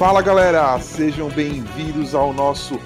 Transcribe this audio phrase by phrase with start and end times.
[0.00, 2.80] Fala galera, sejam bem-vindos ao nosso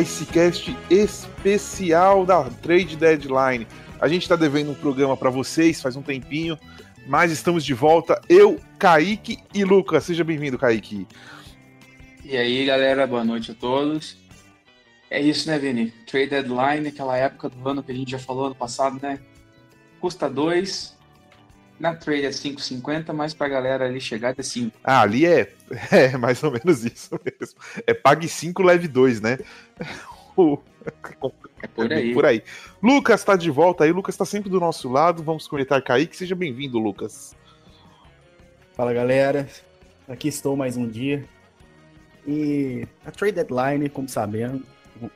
[0.00, 3.68] Icecast especial da Trade Deadline.
[4.00, 6.58] A gente está devendo um programa para vocês faz um tempinho,
[7.06, 8.20] mas estamos de volta.
[8.28, 10.02] Eu, Kaique e Lucas.
[10.02, 11.06] Seja bem-vindo, Kaique.
[12.24, 14.16] E aí, galera, boa noite a todos.
[15.08, 15.92] É isso, né, Vini?
[16.04, 19.20] Trade Deadline, aquela época do ano que a gente já falou ano passado, né?
[20.00, 20.95] Custa 2,
[21.78, 24.78] na trade é 5,50, mas pra galera ali chegar é 5.
[24.82, 25.52] Ah, ali é,
[25.92, 27.58] é mais ou menos isso mesmo.
[27.86, 29.38] É pague 5, leve 2, né?
[31.62, 32.14] é por aí.
[32.14, 32.42] por aí.
[32.82, 35.22] Lucas tá de volta aí, Lucas tá sempre do nosso lado.
[35.22, 36.16] Vamos conectar Kaique.
[36.16, 37.36] Seja bem-vindo, Lucas.
[38.74, 39.48] Fala, galera.
[40.08, 41.24] Aqui estou mais um dia.
[42.26, 44.62] E a trade deadline, como sabemos,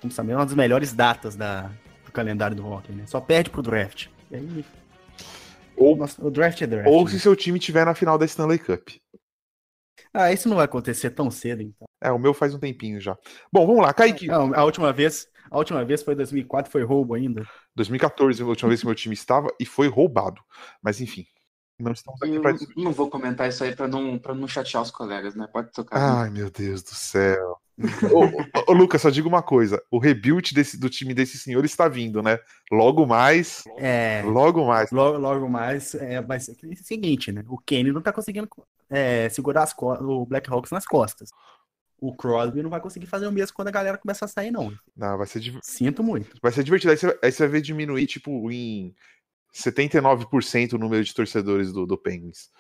[0.00, 1.70] como sabemos, é uma das melhores datas da,
[2.05, 3.05] do calendário do hockey, né?
[3.06, 4.06] Só perde pro draft.
[4.30, 4.64] E aí.
[5.81, 6.89] Ou, Nossa, o draft é draft.
[6.89, 7.11] ou né?
[7.11, 8.91] se seu time tiver na final da Stanley Cup.
[10.12, 11.89] Ah, isso não vai acontecer tão cedo, então.
[12.03, 13.17] É, o meu faz um tempinho já.
[13.50, 14.27] Bom, vamos lá, Kaique.
[14.27, 17.47] Não, a última vez, a última vez foi 2004, foi roubo ainda.
[17.77, 20.42] 2014 foi a última vez que meu time estava e foi roubado.
[20.83, 21.25] Mas enfim,
[21.83, 24.47] não estamos aqui Eu para não, não vou comentar isso aí pra não, pra não
[24.47, 25.47] chatear os colegas, né?
[25.53, 25.98] Pode tocar.
[26.23, 27.56] Ai, meu Deus do céu.
[28.12, 31.64] ô, ô, ô, Lucas, só diga uma coisa: o rebuild desse, do time desse senhor
[31.64, 32.39] está vindo, né?
[32.70, 34.23] Logo mais, É.
[34.27, 34.91] logo mais.
[34.91, 37.42] Logo, logo mais, é, vai ser o seguinte, né?
[37.48, 38.48] O Kenny não tá conseguindo
[38.91, 41.31] é, segurar as o Blackhawks nas costas.
[42.03, 44.73] O Crosby não vai conseguir fazer o mesmo quando a galera começar a sair, não.
[44.97, 46.34] Não, vai ser, div- Sinto muito.
[46.42, 46.91] vai ser divertido.
[46.92, 48.95] Aí você, aí você vai ver diminuir, tipo, em
[49.55, 52.50] 79% o número de torcedores do, do Penguins.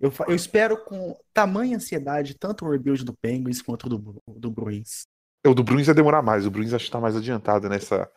[0.00, 5.06] Eu, eu espero com tamanha ansiedade tanto o rebuild do Penguins quanto do, do Bruins.
[5.46, 6.44] O do Bruins vai demorar mais.
[6.44, 8.10] O Bruins acho que tá mais adiantado nessa,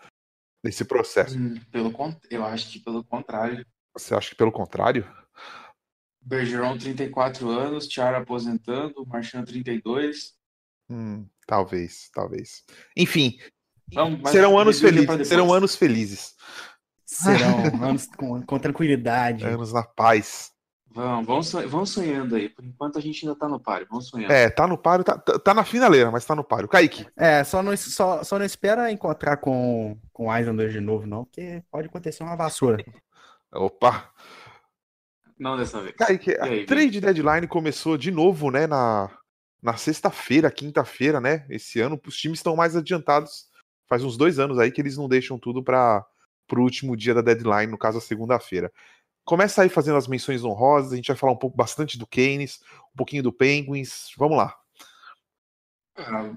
[0.64, 1.38] nesse processo.
[1.38, 1.94] Hum, pelo,
[2.30, 3.66] eu acho que pelo contrário.
[3.94, 5.08] Você acha que pelo contrário?
[6.22, 10.34] Bergeron, 34 anos, Tiara aposentando, Marchand, 32.
[10.90, 12.64] Hum, talvez, talvez.
[12.96, 13.40] Enfim,
[13.94, 15.28] Vamos, serão anos é felizes.
[15.28, 16.36] Serão anos felizes.
[17.12, 19.44] Serão anos com, com tranquilidade.
[19.44, 20.52] Anos na paz.
[20.92, 22.50] Vamos, vamos, sonha- vamos sonhando aí.
[22.50, 23.88] Por enquanto a gente ainda tá no páreo.
[23.90, 24.32] Vamos sonhando.
[24.32, 26.68] É, tá no páreo, tá, tá, tá na finaleira, mas tá no páreo.
[26.68, 31.08] Kaique, É, só não, só, só não espera encontrar com, com o Eisenberg de novo,
[31.08, 32.84] não, porque pode acontecer uma vassoura.
[33.54, 34.10] opa.
[35.38, 35.96] Não dessa vez.
[35.96, 39.10] Kaique, a aí, trade deadline começou de novo, né, na,
[39.64, 42.00] na sexta-feira, quinta-feira, né, esse ano.
[42.06, 43.48] Os times estão mais adiantados.
[43.88, 46.06] Faz uns dois anos aí que eles não deixam tudo para
[46.50, 48.70] pro último dia da deadline, no caso a segunda-feira.
[49.24, 52.60] Começa aí fazendo as menções honrosas, a gente vai falar um pouco bastante do Keynes,
[52.94, 54.12] um pouquinho do Penguins.
[54.18, 54.58] Vamos lá.
[55.96, 56.36] Ah,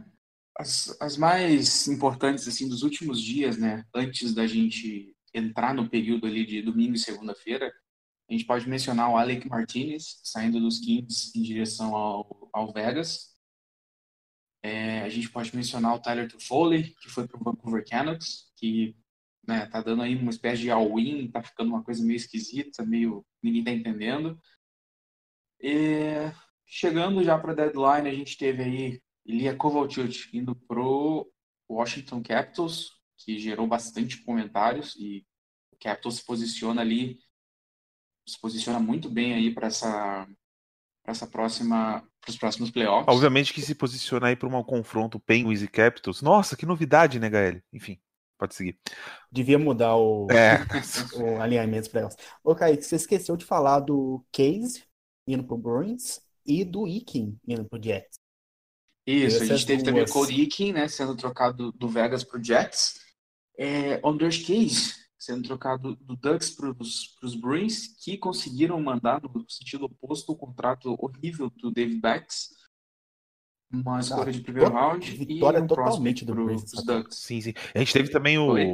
[0.58, 6.26] As, as mais importantes assim dos últimos dias, né, antes da gente entrar no período
[6.26, 7.72] ali de domingo e segunda-feira,
[8.28, 13.32] a gente pode mencionar o Alec Martinez saindo dos Kings em direção ao, ao Vegas.
[14.62, 18.94] É, a gente pode mencionar o Tyler Toffoli, que foi para o Vancouver Canucks, que
[19.47, 23.25] né, tá dando aí uma espécie de all-in, tá ficando uma coisa meio esquisita, meio
[23.42, 24.38] ninguém tá entendendo.
[25.60, 26.30] E,
[26.66, 31.30] chegando já para deadline, a gente teve aí Ilya Kovalchuk indo pro
[31.69, 35.25] Washington Capitals, que gerou bastante comentários e
[35.72, 37.19] o Capitals se posiciona ali,
[38.28, 40.26] se posiciona muito bem aí para essa
[41.03, 43.09] para essa próxima para os próximos playoffs.
[43.09, 46.22] Obviamente que se posiciona aí para um confronto Penguins e Capitals.
[46.22, 47.60] Nossa, que novidade, né, Gael?
[47.72, 48.00] Enfim,
[48.42, 48.76] pode seguir.
[49.30, 50.58] Devia mudar o, É.
[51.16, 52.16] o alinhamento para elas.
[52.42, 54.82] Ô, Kaique, você esqueceu de falar do Case
[55.28, 58.19] indo pro Bruins e do Ikin indo pro Jets.
[59.06, 60.12] Isso, a gente teve também o duas.
[60.12, 63.00] Cody Eakin, né, sendo trocado do Vegas pro Jets.
[63.59, 66.74] É, Anders Case sendo trocado do Ducks para
[67.22, 72.48] os Bruins, que conseguiram mandar no sentido oposto o contrato horrível do David Bax.
[73.72, 77.19] Uma escolha de primeiro round vitória e um totalmente do Bruins os essa Ducks.
[77.19, 77.54] Sim, sim.
[77.74, 78.48] A gente teve também o.
[78.48, 78.66] Oi?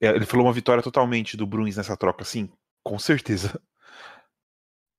[0.00, 2.50] É, Ele falou uma vitória totalmente do Bruins nessa troca, sim,
[2.82, 3.60] com certeza.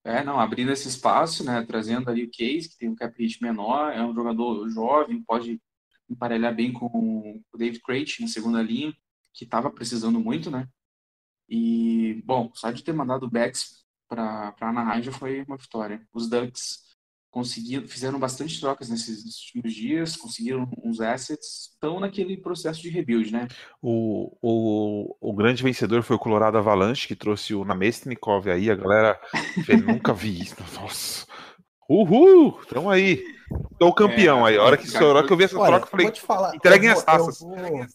[0.04, 3.42] É, não, abrindo esse espaço, né, trazendo ali o Case, que tem um cap hit
[3.42, 5.60] menor, é um jogador jovem, pode
[6.08, 8.96] emparelhar bem com o David Crate na segunda linha,
[9.34, 10.68] que estava precisando muito, né?
[11.50, 16.08] E, bom, só de ter mandado o Bex para Anaheim já foi uma vitória.
[16.14, 16.95] Os Ducks
[17.36, 23.30] conseguiram, fizeram bastante trocas nesses, últimos dias, conseguiram uns assets, estão naquele processo de rebuild,
[23.30, 23.50] né?
[23.82, 28.72] O, o, o grande vencedor foi o Colorado Avalanche, que trouxe o Namestnikov aí.
[28.72, 29.20] A galera
[29.66, 30.56] fez, nunca vi isso.
[30.80, 31.28] Nossa.
[31.90, 32.54] Uhul!
[32.70, 33.22] Tamo aí.
[33.78, 34.58] Tô o campeão É, aí.
[34.58, 36.14] A hora que, a hora que eu vi essa Olha, troca, eu eu falei, vou
[36.14, 36.56] te falar.
[36.56, 37.40] entreguem eu as vou- eu taças.
[37.42, 37.86] vou-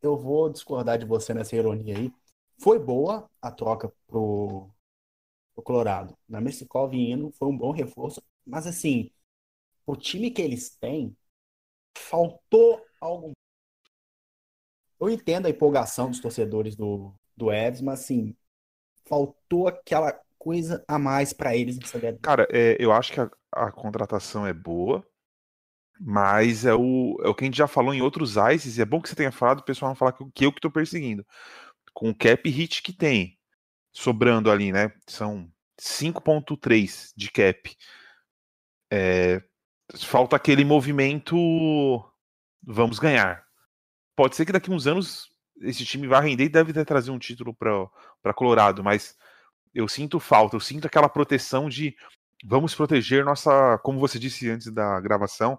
[0.00, 2.10] Eu vou discordar de você nessa ironia aí.
[2.58, 4.70] Foi boa a troca pro,
[5.54, 6.16] pro Colorado.
[6.26, 9.10] Na Messikov indo foi um bom reforço, mas assim,
[9.86, 11.16] o time que eles têm,
[11.96, 13.32] faltou algo.
[15.00, 18.34] Eu entendo a empolgação dos torcedores do, do Evans, mas assim,
[19.04, 22.00] faltou aquela coisa a mais para eles nessa.
[22.22, 25.06] Cara, é, eu acho que a, a, contratação é boa,
[26.00, 28.84] mas é o, é o que a gente já falou em outros ICES, e é
[28.84, 31.24] bom que você tenha falado, o pessoal não falar que, que eu que tô perseguindo.
[31.92, 33.38] Com o cap hit que tem,
[33.92, 34.92] sobrando ali, né?
[35.06, 37.76] São 5.3 de cap.
[38.90, 39.42] É,
[40.04, 41.36] falta aquele movimento
[42.62, 43.44] vamos ganhar.
[44.16, 45.28] Pode ser que daqui a uns anos
[45.60, 49.16] esse time vá render e deve trazer um título para Colorado, mas
[49.74, 51.96] eu sinto falta, eu sinto aquela proteção de
[52.44, 55.58] vamos proteger nossa, como você disse antes da gravação,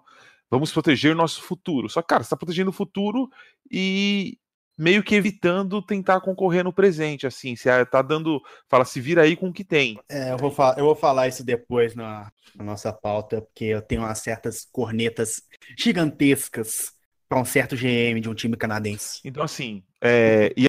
[0.50, 1.88] vamos proteger nosso futuro.
[1.88, 3.30] Só que, cara, você está protegendo o futuro
[3.70, 4.38] e
[4.80, 9.36] meio que evitando tentar concorrer no presente, assim, você tá dando, fala, se vira aí
[9.36, 10.00] com o que tem.
[10.08, 14.00] É, eu vou, eu vou falar isso depois na, na nossa pauta, porque eu tenho
[14.00, 15.42] umas certas cornetas
[15.76, 16.92] gigantescas
[17.28, 19.20] para um certo GM de um time canadense.
[19.22, 20.66] Então, assim, é, e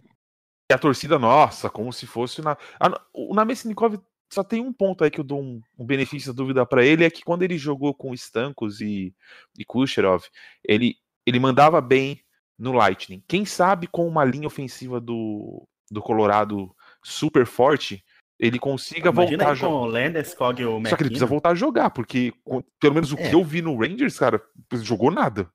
[0.74, 2.58] a torcida, nossa, como se fosse na.
[2.82, 3.98] A, o Namestnikov
[4.30, 7.06] só tem um ponto aí que eu dou um, um benefício da dúvida para ele,
[7.06, 9.16] é que quando ele jogou com Stankos e,
[9.58, 10.24] e Kucherov,
[10.66, 12.22] ele, ele mandava bem
[12.62, 13.24] no Lightning.
[13.28, 16.74] Quem sabe com uma linha ofensiva do, do Colorado
[17.04, 18.06] super forte,
[18.40, 19.72] ele consiga Imagina voltar a jogar.
[19.72, 22.32] Com o Landeskog e o Só que ele precisa voltar a jogar, porque
[22.80, 23.30] pelo menos o é.
[23.30, 24.40] que eu vi no Rangers, cara,
[24.74, 25.52] jogou nada.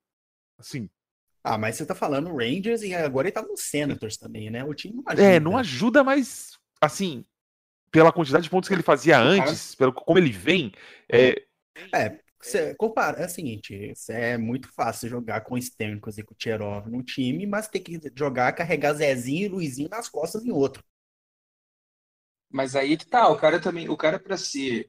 [0.59, 0.91] Assim.
[1.45, 4.65] Ah, mas você tá falando Rangers e agora ele tá no Senators também, né?
[4.65, 5.23] O time não ajuda.
[5.23, 7.25] É, não ajuda, mas assim,
[7.93, 10.73] pela quantidade de pontos que ele fazia antes, pelo como ele vem,
[11.09, 11.41] é,
[11.95, 17.03] é Cê, compara, é o seguinte, é muito fácil jogar com Stemkos e Kucherov no
[17.03, 20.85] time, mas tem que jogar, carregar Zezinho e Luizinho nas costas em outro.
[22.51, 24.89] Mas aí que tá, o cara também, o cara para ser,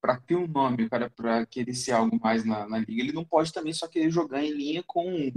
[0.00, 3.12] para ter um nome, o cara para querer ser algo mais na, na, liga, ele
[3.12, 5.32] não pode também só querer jogar em linha com.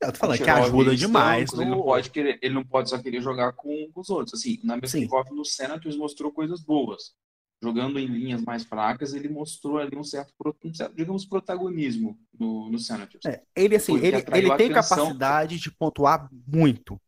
[0.00, 1.52] Eu tô falando que ajuda demais.
[1.52, 4.38] Ele não pode querer, ele não pode só querer jogar com, com os outros.
[4.40, 7.14] Assim, na Mesnikov no Senators mostrou coisas boas
[7.62, 10.32] jogando em linhas mais fracas, ele mostrou ali um certo,
[10.64, 13.24] um certo digamos, protagonismo no, no Senators.
[13.24, 17.00] É, ele, assim, ele, ele tem capacidade de pontuar muito,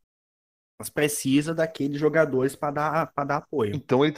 [0.78, 3.74] mas precisa daqueles jogadores para dar, dar apoio.
[3.74, 4.14] Então ele.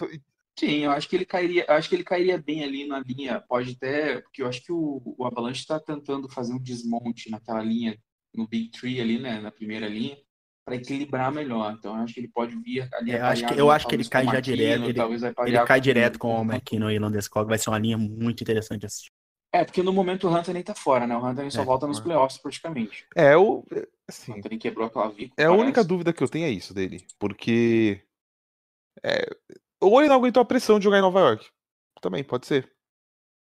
[0.59, 3.41] Sim, eu acho que ele cairia, acho que ele cairia bem ali na linha.
[3.41, 7.63] Pode até, porque eu acho que o, o Avalanche está tentando fazer um desmonte naquela
[7.63, 7.97] linha,
[8.35, 10.19] no Big Tree ali, né, na primeira linha
[10.69, 11.75] para equilibrar melhor.
[11.79, 13.13] Então eu acho que ele pode vir ali.
[13.13, 14.85] É, acho que, eu acho que ele cai já direto.
[14.85, 15.01] Ele,
[15.47, 17.49] ele cai direto com o McKinnon e Landeskog.
[17.49, 19.11] Vai ser uma linha muito interessante assistir.
[19.51, 21.17] É, porque no momento o Hunter nem tá fora, né?
[21.17, 23.07] O Hunter só é, volta nos playoffs praticamente.
[23.17, 23.65] É, o.
[24.07, 25.35] Assim, o Hunter quebrou aquela clavícula.
[25.39, 27.07] É a única dúvida que eu tenho é isso dele.
[27.19, 28.03] Porque.
[29.03, 29.27] É,
[29.81, 31.47] ou ele não aguentou a pressão de jogar em Nova York.
[32.03, 32.71] Também, pode ser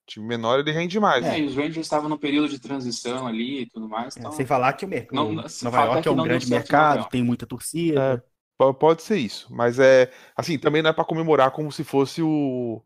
[0.06, 1.24] time menor ele rende mais.
[1.24, 1.40] É, né?
[1.40, 4.16] e os Rangers estavam no período de transição ali e tudo mais.
[4.16, 4.32] É, então...
[4.32, 5.32] É, sem falar que o mercado.
[5.62, 8.22] Nova York é um grande mercado, tem muita torcida.
[8.58, 12.22] É, pode ser isso, mas é assim, também não é para comemorar como se fosse
[12.22, 12.82] o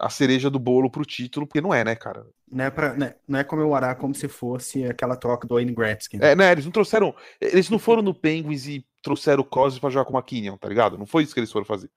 [0.00, 2.26] a cereja do bolo pro título, porque não é, né, cara?
[2.50, 5.74] Não é, pra, não é, não é comemorar como se fosse aquela troca do Wayne
[5.74, 6.18] Gretzky.
[6.18, 6.32] Né?
[6.32, 9.90] É, né, eles não trouxeram, eles não foram no Penguins e trouxeram o Crosby pra
[9.90, 10.98] jogar com o McKinnon, tá ligado?
[10.98, 11.90] Não foi isso que eles foram fazer.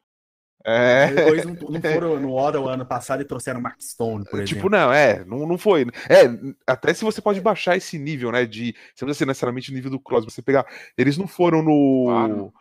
[0.67, 1.12] É.
[1.12, 4.55] Depois não, não foram no Ottawa ano passado e trouxeram Mark Stone, por tipo, exemplo.
[4.55, 5.84] Tipo, não, é, não, não foi.
[6.10, 6.25] É,
[6.65, 9.75] até se você pode baixar esse nível, né, de, você não precisa ser necessariamente o
[9.75, 10.65] nível do Cross, você pegar,
[10.98, 12.05] eles não foram no...
[12.07, 12.53] Claro.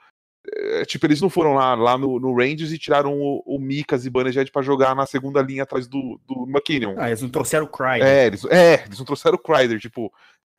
[0.46, 4.04] É, tipo, eles não foram lá, lá no, no Rangers e tiraram o, o Mikas
[4.04, 6.96] e Bannerjet pra jogar na segunda linha atrás do, do McKinnon.
[6.98, 8.06] Ah, eles não trouxeram o Kreider.
[8.06, 10.12] É, eles, é, eles não trouxeram o Kreider, tipo,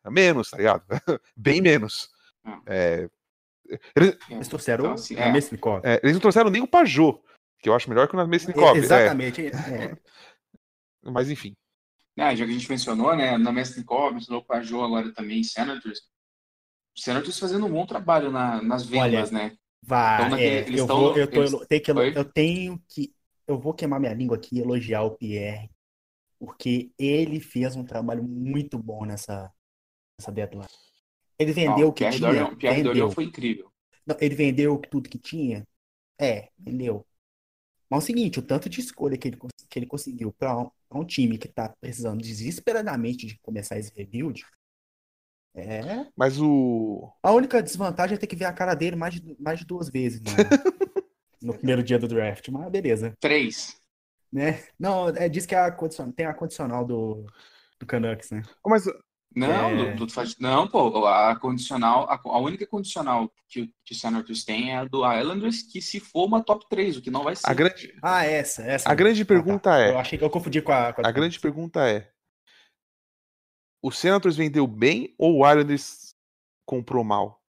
[0.09, 0.81] menos, tá ligado?
[1.37, 2.09] Bem menos.
[2.43, 2.59] Ah.
[2.65, 3.07] É,
[3.95, 5.27] eles, eles trouxeram então, assim, é.
[5.83, 7.19] é, eles não trouxeram nem o Pajot
[7.65, 8.77] que eu acho melhor que o Namestnikov.
[8.77, 9.47] Exatamente.
[9.47, 9.97] É.
[11.01, 11.55] Mas enfim.
[12.15, 16.01] É, já que a gente mencionou, né, Namestnikov, mencionou o Pajot agora também, Senators.
[16.95, 19.57] O Senators fazendo um bom trabalho na, nas vendas, Olha, né?
[19.81, 21.67] Vai, então, é, eu, vou, eu, tô, eles...
[21.67, 23.15] tenho que, eu tenho que.
[23.47, 25.69] Eu vou queimar minha língua aqui e elogiar o Pierre,
[26.39, 29.51] porque ele fez um trabalho muito bom nessa,
[30.19, 30.67] nessa deadline.
[31.39, 32.29] Ele vendeu o que Pierre tinha.
[32.29, 32.93] Dorian, Pierre vendeu.
[32.93, 33.71] Dorian foi incrível.
[34.05, 35.67] Não, ele vendeu tudo que tinha?
[36.19, 37.05] É, vendeu.
[37.89, 39.37] Mas é o seguinte, o tanto de escolha que ele,
[39.69, 44.45] que ele conseguiu para um, um, time que está precisando desesperadamente de começar esse rebuild.
[45.53, 46.07] É.
[46.15, 47.09] Mas o.
[47.23, 49.89] A única desvantagem é ter que ver a cara dele mais de, mais de duas
[49.89, 50.31] vezes né?
[51.41, 52.49] no primeiro dia do draft.
[52.49, 53.13] Mas beleza.
[53.19, 53.79] Três.
[54.31, 54.63] Né?
[54.77, 57.25] Não, é, diz que é a condicional, tem a condicional do,
[57.79, 58.43] do Canucks, né?
[58.65, 58.83] Mas
[59.35, 59.93] não, é...
[59.93, 64.71] do, do, não, pô, a condicional, a, a única condicional que, que o Senators tem
[64.71, 67.49] é a do Islanders, que se for uma top 3, o que não vai ser.
[67.49, 67.93] A grande...
[68.01, 68.89] Ah, essa, essa.
[68.89, 69.81] A grande pergunta ah, tá.
[69.81, 69.91] é.
[69.91, 70.93] Eu achei que eu confundi com a.
[70.93, 72.09] Com a, a grande pergunta é:
[73.83, 76.15] o Senators vendeu bem ou o Islanders
[76.65, 77.41] comprou mal?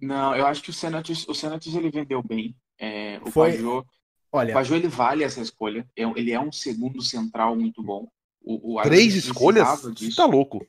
[0.00, 2.56] Não, eu acho que o Senators, o Senators ele vendeu bem.
[2.78, 3.86] É, o Foi- Pajot, o
[4.32, 5.88] Olha, Pajot ele vale essa escolha.
[5.96, 8.10] É Ele é um segundo central muito bom.
[8.44, 9.66] O, o Três escolhas?
[9.80, 10.66] Você tá louco.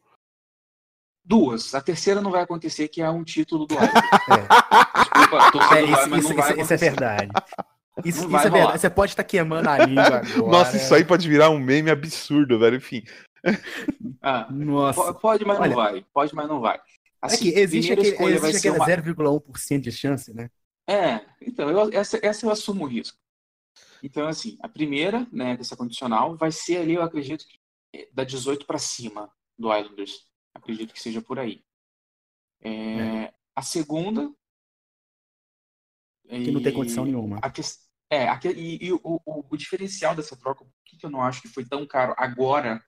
[1.25, 1.73] Duas.
[1.73, 4.03] A terceira não vai acontecer, que é um título do Islanders.
[4.03, 4.43] é,
[5.03, 7.31] Desculpa, tô é, sendo isso, vai, mas isso- não vai isso- isso é verdade.
[8.03, 8.49] Isso, isso é rolar.
[8.49, 8.79] verdade.
[8.81, 10.51] Você pode estar queimando a língua agora.
[10.51, 12.75] Nossa, isso aí pode virar um meme absurdo, velho.
[12.77, 13.03] Enfim.
[14.21, 15.13] Ah, Nossa.
[15.13, 16.05] po- pode, mas Olha, não vai.
[16.13, 16.77] Pode, mas não vai.
[16.77, 16.81] É
[17.21, 19.39] Assim, que existe, aquele, escolha vai existe ser aquela uma...
[19.41, 20.49] 0,1% de chance, né?
[20.89, 23.17] É, então, eu, essa, essa eu assumo o risco.
[24.01, 27.59] Então, assim, a primeira, né, dessa condicional, vai ser ali, eu acredito, que é
[28.13, 30.27] da 18 para cima do Islanders.
[30.53, 31.63] Acredito que seja por aí.
[32.62, 34.33] É, A segunda.
[36.27, 37.38] Que não tem condição nenhuma.
[37.41, 41.05] A ques- É, aque- e, e o, o- o diferencial dessa troca, por que, que
[41.05, 42.83] eu não acho que foi tão caro agora?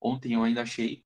[0.00, 1.04] Ontem eu ainda achei.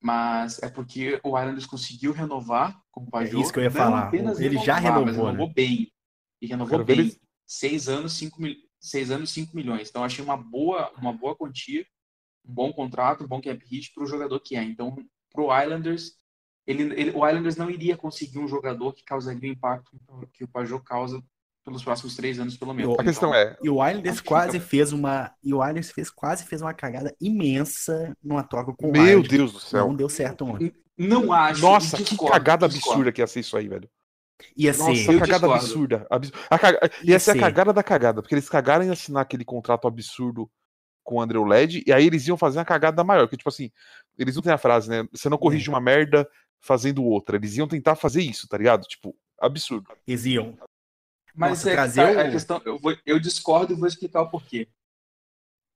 [0.00, 3.36] Mas é porque o Islanders conseguiu renovar com o Pajot.
[3.36, 4.10] É isso que eu ia falar.
[4.14, 5.32] Ele já renovar, mas renovou, né?
[5.38, 5.92] renovou bem.
[6.40, 6.98] E renovou bem.
[7.00, 8.54] eles- Seis anos, cinco, mil...
[8.80, 9.88] Seis anos, 5 milhões.
[9.88, 11.84] Então, eu achei uma boa, uma boa quantia,
[12.46, 14.62] bom contrato, um bom cap hit para o jogador que é.
[14.62, 14.96] Então,
[15.32, 16.12] para o Islanders,
[16.66, 19.90] ele, ele- o Islanders não iria conseguir um jogador que causaria o impacto
[20.32, 21.22] que o Pajot causa
[21.64, 22.96] pelos próximos três anos, pelo menos.
[22.98, 25.32] A questão é, E o Islanders que quase fica- fez uma.
[25.42, 29.22] E o Islanders fez, quase fez uma cagada imensa numa troca com o meu.
[29.22, 29.88] Deus do céu.
[29.88, 30.72] Não deu certo ontem.
[30.96, 31.60] Não acho.
[31.60, 32.90] Nossa, que discordo, cagada discordo.
[32.92, 33.88] absurda que ia ser isso aí, velho.
[34.56, 35.12] Ia Nossa, ser.
[35.14, 35.54] eu cagada discordo.
[35.54, 36.06] absurda.
[36.10, 36.78] abs- A caga...
[37.02, 37.40] Ia Ia ser a ser.
[37.40, 40.48] cagada da cagada, porque eles cagaram em assinar aquele contrato absurdo
[41.06, 43.70] com o André Led, e aí eles iam fazer uma cagada maior, que tipo assim,
[44.18, 45.08] eles não têm a frase, né?
[45.12, 46.28] Você não corrige uma merda
[46.60, 47.36] fazendo outra.
[47.36, 48.82] Eles iam tentar fazer isso, tá ligado?
[48.86, 49.88] Tipo, absurdo.
[50.06, 50.58] Eles iam.
[51.34, 53.86] Mas Nossa, é que trazer tá, o- a questão, eu, vou- eu discordo e vou
[53.86, 54.66] explicar o porquê.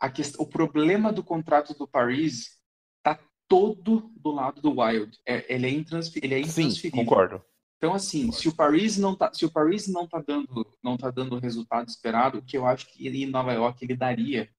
[0.00, 2.58] A questão, o problema do contrato do Paris
[3.02, 5.16] tá todo do lado do Wild.
[5.24, 6.90] É, ele, é ele é Sim, intransferível.
[7.04, 7.44] concordo.
[7.76, 11.10] Então, assim, se o Paris não tá, se o Paris não tá dando, não tá
[11.10, 14.50] dando o resultado esperado, o que eu acho que ele em Nova York ele daria,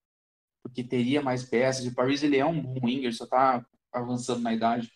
[0.63, 1.85] porque teria mais peças.
[1.85, 4.91] O Paris ele é um bom winger, só tá avançando na idade.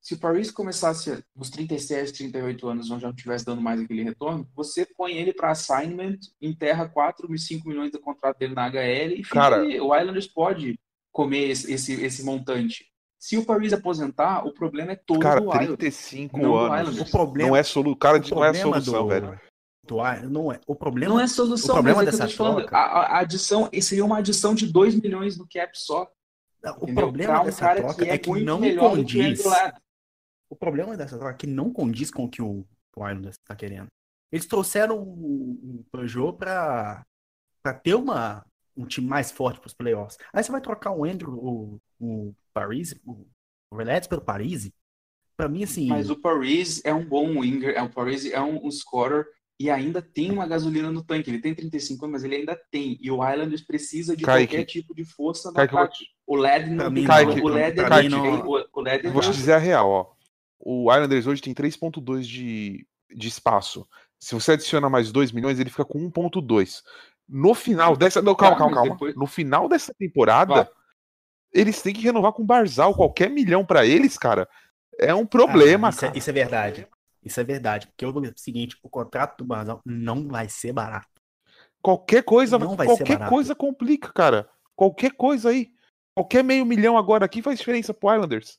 [0.00, 4.02] Se o Paris começasse nos 37, 38 anos, onde já não estivesse dando mais aquele
[4.04, 9.12] retorno, você põe ele para assignment, enterra 4, 5 milhões do contrato dele na HL
[9.14, 9.80] e fica Cara- ali.
[9.80, 10.78] o Islanders pode
[11.12, 12.86] comer esse, esse, esse montante.
[13.18, 15.76] Se o Paris aposentar, o problema é todo Cara, do Wild.
[15.76, 16.80] 35 Não do anos.
[16.90, 17.08] Islanders.
[17.08, 17.96] O problema, Não é solu...
[17.96, 19.40] Cara, o não é solução, do- velho.
[19.96, 20.60] Wild- não é.
[20.66, 24.18] O problema Não é solução, o problema é dessa troca- A, a- adição, seria uma
[24.18, 26.10] adição de 2 milhões no cap só.
[26.64, 26.94] O entendeu?
[26.94, 29.42] problema um dessa cara troca que é, que não do que o condiz.
[30.50, 32.66] O problema dessa troca é que não condiz com o que o,
[32.96, 33.86] o Islanders está querendo.
[34.32, 37.04] Eles trouxeram o, o Peugeot para
[37.82, 38.44] ter uma,
[38.76, 40.18] um time mais forte para os playoffs.
[40.32, 43.26] Aí você vai trocar o Andrew, o, o Paris, o,
[43.70, 44.70] o Relets pelo Paris.
[45.36, 45.86] Para mim, assim.
[45.86, 49.24] Mas o Paris é um bom winger, é, o Paris é um, um scorer
[49.58, 51.30] e ainda tem uma gasolina no tanque.
[51.30, 52.96] Ele tem 35 anos, mas ele ainda tem.
[53.00, 54.52] E o Islanders precisa de Kaique.
[54.52, 56.04] qualquer tipo de força no Kaique, ataque.
[56.26, 57.04] O LED não.
[57.04, 60.06] Kaique, o LED pra não O, o LED Eu vou te dizer a real, ó.
[60.60, 63.86] O Islanders hoje tem 3.2 de, de espaço.
[64.20, 66.82] Se você adiciona mais 2 milhões, ele fica com 1.2.
[67.28, 68.20] No final dessa.
[68.22, 68.92] Não, calma, Tá, calma, calma.
[68.92, 70.68] depois- No final dessa temporada, Vai.
[71.52, 72.94] eles têm que renovar com o Barzal.
[72.94, 74.48] Qualquer milhão pra eles, cara,
[74.98, 76.18] é um problema, Ah, isso, é, cara.
[76.18, 76.86] isso é verdade.
[77.22, 77.86] Isso é verdade.
[77.86, 81.08] Porque eu vou dizer o seguinte: o contrato do Basal não vai ser barato.
[81.82, 83.34] Qualquer coisa, Não vai ser qualquer barato.
[83.34, 84.48] coisa complica, cara.
[84.74, 85.72] Qualquer coisa aí.
[86.14, 88.58] Qualquer meio milhão agora aqui faz diferença pro Islanders.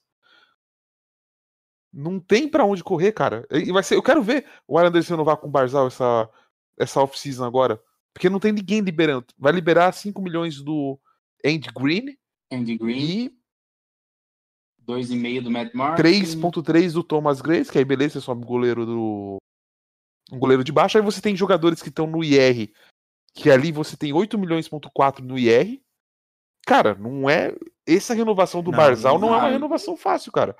[1.92, 3.46] Não tem pra onde correr, cara.
[3.52, 6.30] E vai ser, eu quero ver o Islanders renovar com o Barzal essa,
[6.78, 7.82] essa off-season agora.
[8.14, 9.28] Porque não tem ninguém liberando.
[9.38, 11.00] Vai liberar 5 milhões do
[11.44, 12.18] Andy Green
[12.52, 13.39] Andy Green, e
[14.90, 16.02] 2,5 do Matt Martin.
[16.02, 19.38] 3.3 do Thomas Grace, que aí beleza, você sobe o goleiro do.
[20.32, 20.98] Um goleiro de baixo.
[20.98, 22.72] Aí você tem jogadores que estão no IR,
[23.34, 25.82] que ali você tem 8 milhões.4 no IR.
[26.66, 27.56] Cara, não é.
[27.88, 29.52] Essa renovação do Não, Barzal não, é uma não.
[29.52, 30.56] renovação fácil, cara.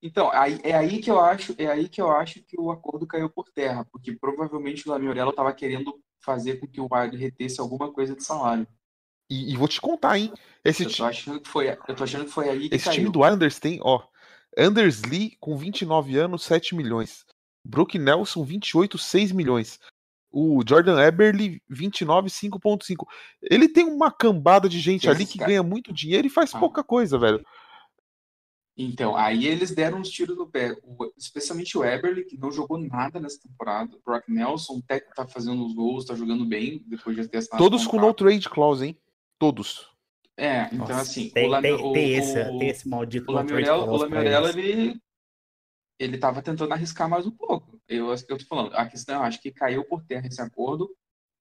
[0.00, 3.06] Então, aí, é aí que eu acho, é aí que eu acho que o acordo
[3.06, 7.58] caiu por terra, porque provavelmente o Lamiorello estava querendo fazer com que o Wild retesse
[7.58, 8.66] alguma coisa de salário.
[9.34, 10.32] E, e vou te contar, hein?
[10.64, 12.94] Esse, Eu tô achando que foi, eu tô achando que foi aí que esse caiu.
[12.98, 14.00] time do Islanders tem, ó.
[14.56, 17.24] Anders Lee, com 29 anos, 7 milhões.
[17.64, 19.80] Brook Nelson, 28, 6 milhões.
[20.30, 23.06] O Jordan Eberle, 29, 5.5.
[23.42, 26.54] Ele tem uma cambada de gente Esses ali que caras- ganha muito dinheiro e faz
[26.54, 26.58] Ah.
[26.60, 27.44] pouca coisa, velho.
[28.76, 30.74] Então, aí eles deram uns tiros no pé.
[30.82, 33.96] O- especialmente o Eberle, que não jogou nada nessa temporada.
[33.96, 37.38] O Brock Nelson até que tá fazendo os gols, tá jogando bem, depois de ter
[37.38, 38.98] assinado Todos com no trade clause, hein?
[39.38, 39.92] Todos.
[40.36, 43.34] É, então Nossa, assim, tem, o, tem, o, tem, esse, o, tem esse maldito o
[43.34, 45.00] Lamorella, o Lamorella ele
[45.96, 47.80] ele estava tentando arriscar mais um pouco.
[47.86, 50.90] Eu, eu tô falando, a questão, eu acho que caiu por terra esse acordo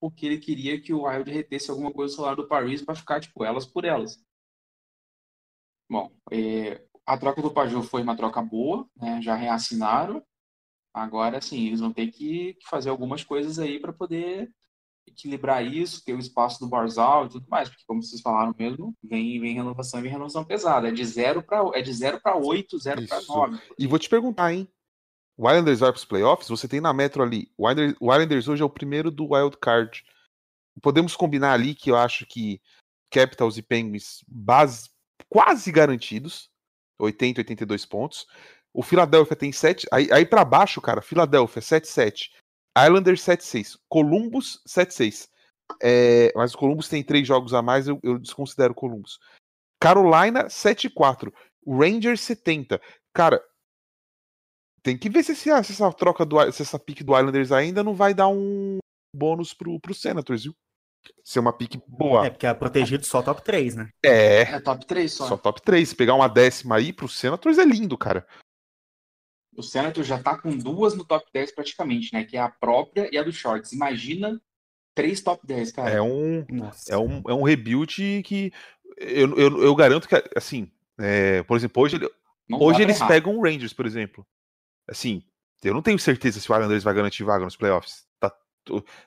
[0.03, 3.21] porque ele queria que o Wild retesse alguma coisa do salário do Paris para ficar,
[3.21, 4.21] tipo, elas por elas.
[5.89, 9.21] Bom, é, a troca do Pajot foi uma troca boa, né?
[9.21, 10.21] Já reassinaram.
[10.93, 14.53] Agora, sim, eles vão ter que fazer algumas coisas aí para poder
[15.07, 18.95] equilibrar isso, ter o espaço do Barzal e tudo mais, porque como vocês falaram mesmo,
[19.03, 20.87] vem, vem renovação e vem renovação pesada.
[20.87, 23.59] É de 0 para é de 0 para 8, 0 para 9.
[23.77, 24.67] E vou te perguntar, hein?
[25.37, 27.51] O Islanders vai para os playoffs, você tem na Metro ali.
[27.57, 30.03] O Islanders, o Islanders hoje é o primeiro do Wild Card.
[30.81, 32.61] Podemos combinar ali que eu acho que
[33.11, 34.89] Capitals e Penguins base,
[35.29, 36.49] quase garantidos,
[36.99, 38.27] 80, 82 pontos.
[38.73, 39.87] O Philadelphia tem 7.
[39.91, 42.31] Aí, aí para baixo, cara, Philadelphia 7-7.
[42.77, 43.77] Islanders 7-6.
[43.89, 45.29] Columbus 7-6.
[45.81, 49.19] É, mas o Columbus tem três jogos a mais, eu, eu desconsidero o Columbus.
[49.81, 51.31] Carolina 7-4.
[51.67, 52.81] Rangers 70.
[53.13, 53.43] Cara,
[54.81, 57.95] tem que ver se, se, essa troca do se essa pique do Islanders ainda não
[57.95, 58.77] vai dar um
[59.15, 60.53] bônus pro, pro Senators, viu?
[61.23, 62.25] Ser uma pique boa.
[62.25, 63.89] É, porque é protegido só top 3, né?
[64.03, 64.41] É.
[64.41, 65.27] É top 3 só.
[65.27, 65.89] Só top 3.
[65.89, 68.25] Se pegar uma décima aí pro Senators é lindo, cara.
[69.55, 72.23] O Senators já tá com duas no top 10 praticamente, né?
[72.23, 73.71] Que é a própria e a do Shorts.
[73.71, 74.41] Imagina
[74.95, 75.89] três top 10, cara.
[75.89, 76.45] É um,
[76.89, 78.51] é um, é um rebuild que
[78.97, 81.99] eu, eu, eu garanto que, assim, é, por exemplo, hoje,
[82.51, 83.07] hoje eles errar.
[83.07, 84.25] pegam o Rangers, por exemplo.
[84.87, 85.23] Assim,
[85.63, 88.05] eu não tenho certeza se o Islanders vai garantir vaga nos playoffs.
[88.19, 88.33] Tá,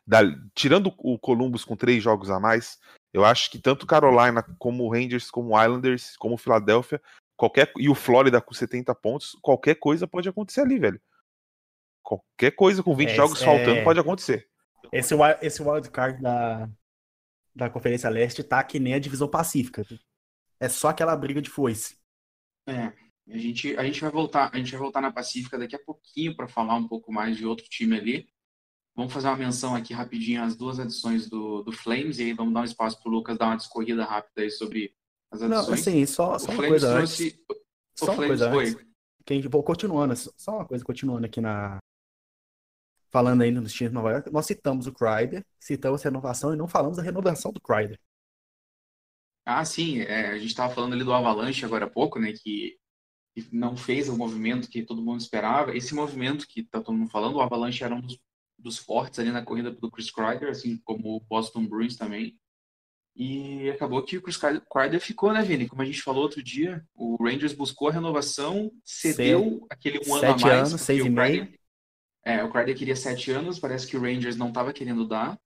[0.06, 0.20] da,
[0.54, 2.78] tirando o Columbus com três jogos a mais,
[3.12, 7.00] eu acho que tanto Carolina como o Rangers, como o Islanders, como o Philadelphia,
[7.36, 11.00] qualquer e o Florida com 70 pontos, qualquer coisa pode acontecer ali, velho.
[12.02, 13.44] Qualquer coisa com 20 é, jogos é...
[13.44, 14.48] faltando pode acontecer.
[14.92, 16.68] Esse, esse wildcard da,
[17.54, 19.84] da Conferência Leste tá que nem a divisão pacífica.
[20.60, 21.98] É só aquela briga de foice.
[22.66, 22.92] É.
[23.28, 26.36] A gente, a gente vai voltar, a gente vai voltar na Pacífica daqui a pouquinho
[26.36, 28.28] para falar um pouco mais de outro time ali.
[28.94, 32.54] Vamos fazer uma menção aqui rapidinho às duas adições do, do Flames e aí vamos
[32.54, 34.94] dar um espaço para o Lucas dar uma discorrida rápida aí sobre
[35.42, 35.50] as.
[35.50, 37.24] Não, assim, só, só uma coisa trouxe...
[37.24, 37.38] antes.
[37.96, 38.74] Só uma coisa antes.
[39.24, 41.78] Que a gente, vou continuando, só uma coisa continuando aqui na
[43.10, 46.56] falando ainda nos times de Nova York, nós citamos o Kreider, citamos a renovação e
[46.56, 47.98] não falamos da renovação do Kreider.
[49.44, 52.76] Ah, sim, é, a gente estava falando ali do Avalanche agora há pouco, né, que
[53.36, 55.76] que não fez o movimento que todo mundo esperava.
[55.76, 58.18] Esse movimento que está todo mundo falando, o Avalanche era um dos,
[58.58, 62.34] dos fortes ali na corrida do Chris Kreider, assim como o Boston Bruins também.
[63.18, 65.66] E acabou que o Chris Kreider ficou, né, Vini?
[65.66, 70.32] Como a gente falou outro dia, o Rangers buscou a renovação, cedeu aquele um ano
[70.32, 70.68] a mais.
[70.68, 71.48] Anos, seis e meio.
[72.22, 75.38] É, o Kreider queria sete anos, parece que o Rangers não estava querendo dar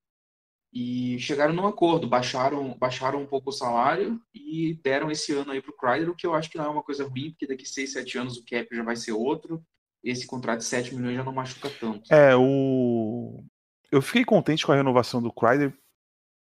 [0.73, 5.61] e chegaram num acordo, baixaram, baixaram um pouco o salário e deram esse ano aí
[5.61, 7.67] para o Kreider, o que eu acho que não é uma coisa ruim, porque daqui
[7.67, 9.63] 6, 7 anos o cap já vai ser outro,
[10.03, 12.13] esse contrato de 7 milhões já não machuca tanto.
[12.13, 13.45] É, o...
[13.91, 15.73] eu fiquei contente com a renovação do Kreider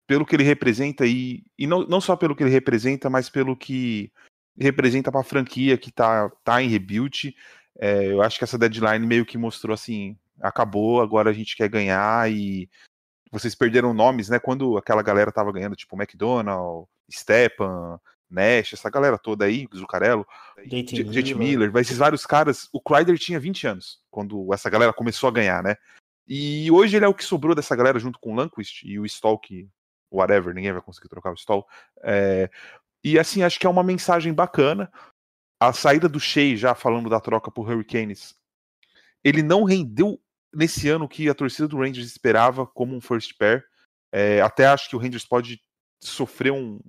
[0.08, 3.56] pelo que ele representa e, e não, não só pelo que ele representa, mas pelo
[3.56, 4.12] que
[4.58, 7.36] representa para a franquia que está tá em rebuild.
[7.78, 11.68] É, eu acho que essa deadline meio que mostrou assim, acabou, agora a gente quer
[11.68, 12.70] ganhar e
[13.32, 14.40] vocês perderam nomes, né?
[14.40, 20.26] Quando aquela galera tava ganhando, tipo McDonald, Stepan, Nash, essa galera toda aí, Zucarello,
[21.12, 22.70] Jet Miller, vai esses vários caras.
[22.72, 25.76] O Kreider tinha 20 anos quando essa galera começou a ganhar, né?
[26.28, 29.06] E hoje ele é o que sobrou dessa galera junto com o Lanquist e o
[29.06, 29.68] Stall, que
[30.16, 31.68] whatever, ninguém vai conseguir trocar o Stall.
[32.04, 32.50] É...
[33.04, 34.92] E assim, acho que é uma mensagem bacana.
[35.60, 38.36] A saída do Shea, já falando da troca por Hurricanes,
[39.24, 40.20] ele não rendeu
[40.54, 43.66] nesse ano que a torcida do Rangers esperava como um first pair.
[44.12, 45.60] É, até acho que o Rangers pode
[46.02, 46.80] sofrer um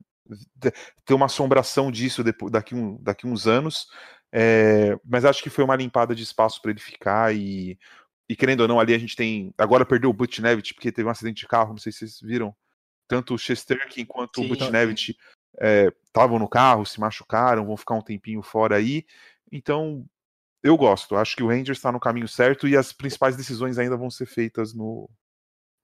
[1.05, 3.87] ter uma assombração disso depois, daqui, um, daqui uns anos,
[4.33, 7.79] é, mas acho que foi uma limpada de espaço para ele ficar e,
[8.29, 11.11] e querendo ou não ali a gente tem agora perdeu o Butchnevich porque teve um
[11.11, 12.55] acidente de carro, não sei se vocês viram,
[13.09, 15.17] tanto o Chesterkin quanto Sim, o Butchnevich
[16.07, 19.05] estavam é, no carro, se machucaram, vão ficar um tempinho fora aí,
[19.51, 20.05] então
[20.63, 21.17] eu gosto.
[21.17, 24.27] Acho que o Rangers está no caminho certo e as principais decisões ainda vão ser
[24.27, 25.09] feitas no,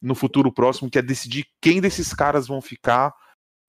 [0.00, 3.14] no futuro próximo, que é decidir quem desses caras vão ficar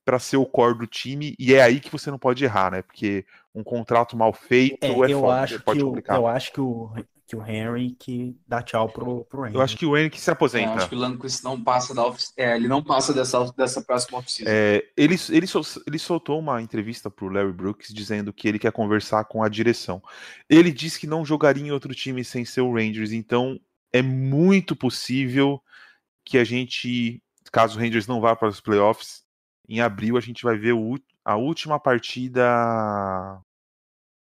[0.05, 2.81] para ser o core do time, e é aí que você não pode errar, né?
[2.81, 6.19] Porque um contrato mal feito é, é eu foda, acho pode que complicar.
[6.19, 6.91] O, eu acho que o,
[7.34, 9.56] que o Henry que dá tchau pro, pro Henry.
[9.56, 10.72] Eu acho que o Henry que se aposenta.
[10.72, 12.04] Eu acho que o Lundqvist não passa da
[12.38, 14.50] é, ele não passa dessa, dessa próxima oficina.
[14.52, 18.72] É, ele, ele, sol, ele soltou uma entrevista pro Larry Brooks dizendo que ele quer
[18.72, 20.02] conversar com a direção.
[20.48, 23.60] Ele disse que não jogaria em outro time sem ser o Rangers, então
[23.91, 25.62] é muito possível
[26.24, 29.24] que a gente, caso o Rangers não vá para os playoffs,
[29.67, 33.41] em abril a gente vai ver o, a última partida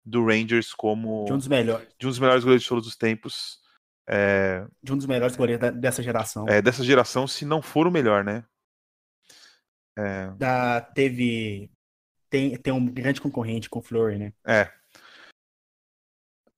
[0.05, 1.87] do Rangers como De um dos melhores.
[1.99, 3.59] de um dos melhores goleiros de todos os tempos.
[4.07, 6.45] É, De um dos melhores goleiros da- dessa geração.
[6.49, 8.43] é, dessa geração, se não for o melhor, né?
[10.37, 11.71] Da, teve.
[12.29, 14.33] Tem, tem um grande concorrente com o Fleury, né?
[14.45, 14.71] É,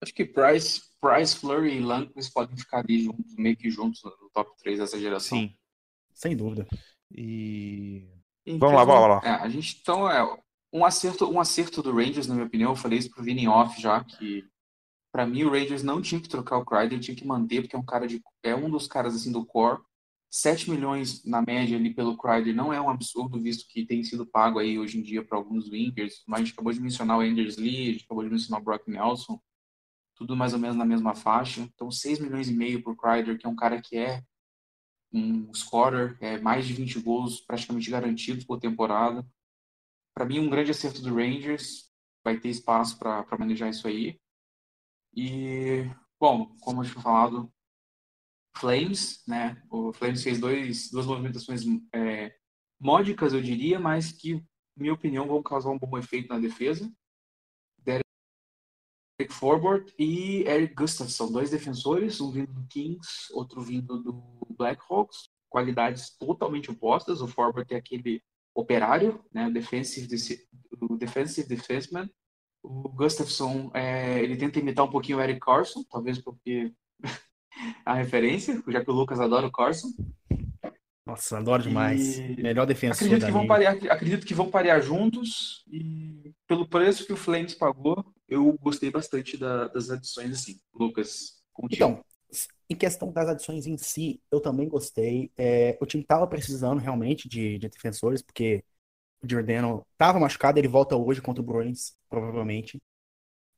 [0.02, 4.30] Acho que Price, Price, Flurry e Lankers podem ficar ali juntos, meio que juntos no
[4.32, 5.38] top 3 dessa geração.
[5.38, 5.56] sim.
[6.14, 6.66] Sem dúvida.
[7.12, 8.08] E
[8.58, 9.22] Vamos lá, vamos lá.
[9.24, 10.22] É, a gente, então, é
[10.76, 13.82] um acerto, um acerto do Rangers, na minha opinião, eu falei isso pro Vini off
[13.82, 14.46] já, que
[15.10, 17.80] pra mim o Rangers não tinha que trocar o Kreider, tinha que manter, porque é
[17.80, 19.82] um cara de, é um dos caras assim do core.
[20.30, 24.26] 7 milhões na média ali pelo Kreider não é um absurdo, visto que tem sido
[24.26, 27.22] pago aí hoje em dia para alguns wingers, mas a gente acabou de mencionar o
[27.22, 29.40] Anders Lee, a gente acabou de mencionar o Brock Nelson,
[30.14, 31.62] tudo mais ou menos na mesma faixa.
[31.74, 34.22] Então 6 milhões e meio pro Kreider, que é um cara que é
[35.14, 39.26] um scorer, é mais de 20 gols praticamente garantidos por temporada.
[40.16, 41.92] Para mim, um grande acerto do Rangers.
[42.24, 44.20] Vai ter espaço para manejar isso aí.
[45.16, 45.84] E,
[46.20, 47.54] bom, como eu tinha falado,
[48.58, 49.62] Flames, né?
[49.70, 52.36] O Flames fez dois, duas movimentações é,
[52.80, 54.42] módicas, eu diria, mas que, na
[54.82, 56.92] minha opinião, vão causar um bom efeito na defesa.
[57.84, 65.30] Derek Forbort e Eric Gustafsson, dois defensores, um vindo do Kings, outro vindo do Blackhawks,
[65.50, 67.22] qualidades totalmente opostas.
[67.22, 68.22] O Forbort é aquele
[68.56, 70.08] operário, né, o defensive,
[70.82, 72.10] o defensive defenseman.
[72.64, 76.74] O Gustafsson, é, ele tenta imitar um pouquinho o Eric Carson, talvez porque
[77.86, 79.90] a referência, já que o Lucas adora o Carson.
[81.06, 82.18] Nossa, adoro demais.
[82.18, 87.06] E- Melhor defensor Acredito que, vão parear, acredito que vão parear juntos e pelo preço
[87.06, 90.60] que o Flames pagou, eu gostei bastante da- das adições assim.
[90.74, 91.84] Lucas, contigo.
[91.84, 92.04] Então,
[92.70, 95.32] em questão das adições em si, eu também gostei.
[95.38, 98.64] É, o time tava precisando realmente de, de defensores, porque
[99.22, 102.82] o Giordano tava machucado, ele volta hoje contra o Bruins, provavelmente.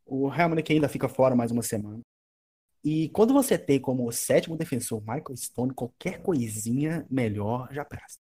[0.05, 2.01] O Helmut ainda fica fora mais uma semana.
[2.83, 8.21] E quando você tem como sétimo defensor Michael Stone, qualquer coisinha melhor já presta.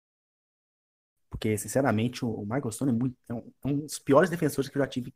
[1.30, 4.78] Porque, sinceramente, o Michael Stone é, muito, é um, é um dos piores defensores que
[4.78, 5.14] eu já tive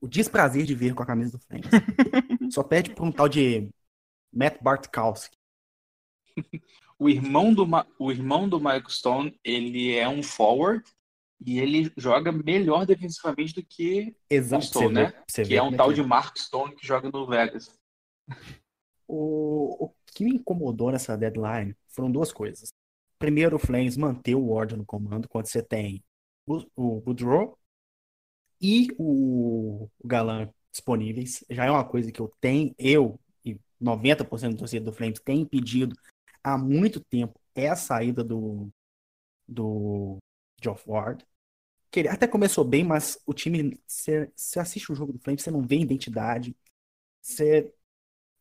[0.00, 1.66] o desprazer de ver com a camisa do Flames.
[2.54, 3.70] Só perde por um tal de
[4.34, 5.36] Matt Bartkowski.
[6.96, 10.82] O irmão do Ma- o irmão do Michael Stone, ele é um forward
[11.44, 15.24] e ele joga melhor defensivamente do que Exato, Stone, você vê- né?
[15.44, 17.76] que é um como tal de Mark Stone que joga no Vegas.
[19.06, 22.72] O, o que me incomodou nessa deadline foram duas coisas.
[23.18, 26.02] Primeiro, o Flames manter o Ward no comando quando você tem
[26.46, 27.58] o, o Boudreau
[28.60, 31.44] e o, o Galan disponíveis.
[31.50, 33.18] Já é uma coisa que eu tenho, eu
[33.84, 35.96] 90% do torcedor do Flames tem pedido
[36.42, 38.70] há muito tempo é a saída do,
[39.48, 40.18] do
[40.62, 41.26] Geoff Ward.
[41.90, 45.50] Que ele até começou bem, mas o time, você assiste o jogo do Flames, você
[45.50, 46.56] não vê identidade.
[47.22, 47.72] Você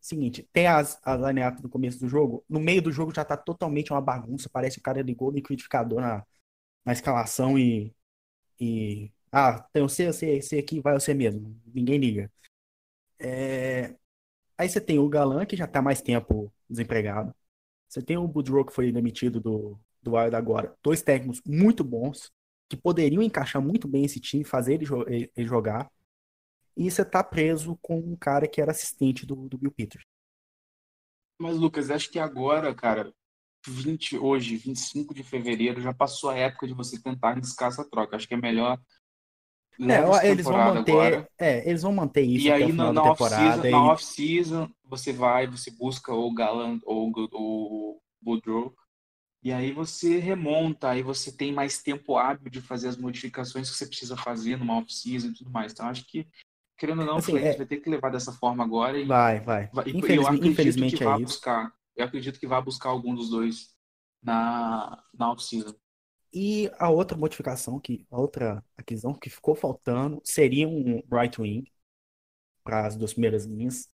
[0.03, 3.37] Seguinte, tem as, as line-up no começo do jogo, no meio do jogo já tá
[3.37, 6.25] totalmente uma bagunça, parece que o cara ligou o liquidificador na,
[6.85, 7.95] na escalação e,
[8.59, 12.31] e ah, tem você, você, você aqui, vai você mesmo, ninguém liga.
[13.19, 13.95] É,
[14.57, 17.33] aí você tem o Galan, que já tá mais tempo desempregado,
[17.89, 22.31] você tem o Boudreau, que foi demitido do, do Wild agora, dois técnicos muito bons,
[22.69, 25.89] que poderiam encaixar muito bem esse time, fazer ele, jo- ele jogar,
[26.77, 30.05] e você tá preso com um cara que era assistente do, do Bill Peters.
[31.39, 33.13] Mas, Lucas, acho que agora, cara,
[33.67, 38.15] 20, hoje, 25 de fevereiro, já passou a época de você tentar arriscar essa troca.
[38.15, 38.79] Acho que é melhor.
[39.79, 41.29] É, eles vão manter, agora.
[41.37, 43.43] é, eles vão manter isso E aí, na, na temporada.
[43.45, 48.73] off-season, e- na off-season, você vai, você busca o Galant ou o- o Boudreau.
[49.43, 53.75] E aí você remonta, aí você tem mais tempo hábil de fazer as modificações que
[53.75, 55.73] você precisa fazer numa off-season e tudo mais.
[55.73, 56.25] Então, acho que,
[56.77, 59.05] querendo ou não, Assim, o Flames é- vai ter que levar dessa forma agora e
[59.05, 59.69] Vai, vai.
[59.73, 61.23] Vai- e eu Infeliz- acredito infelizmente que é vá isso.
[61.25, 61.73] buscar.
[61.95, 63.73] Eu acredito que vai buscar algum dos dois
[64.23, 65.75] na, na off-season.
[66.33, 71.71] E a outra modificação, que, a outra aquisição que ficou faltando seria um right wing
[72.63, 73.89] para as duas primeiras linhas.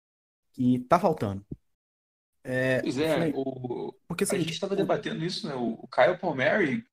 [0.57, 1.45] E tá faltando.
[2.43, 5.55] É, Pois é, Flam- o, porque é o a gente estava debatendo isso, né?
[5.55, 6.83] O, Kyle Palmieri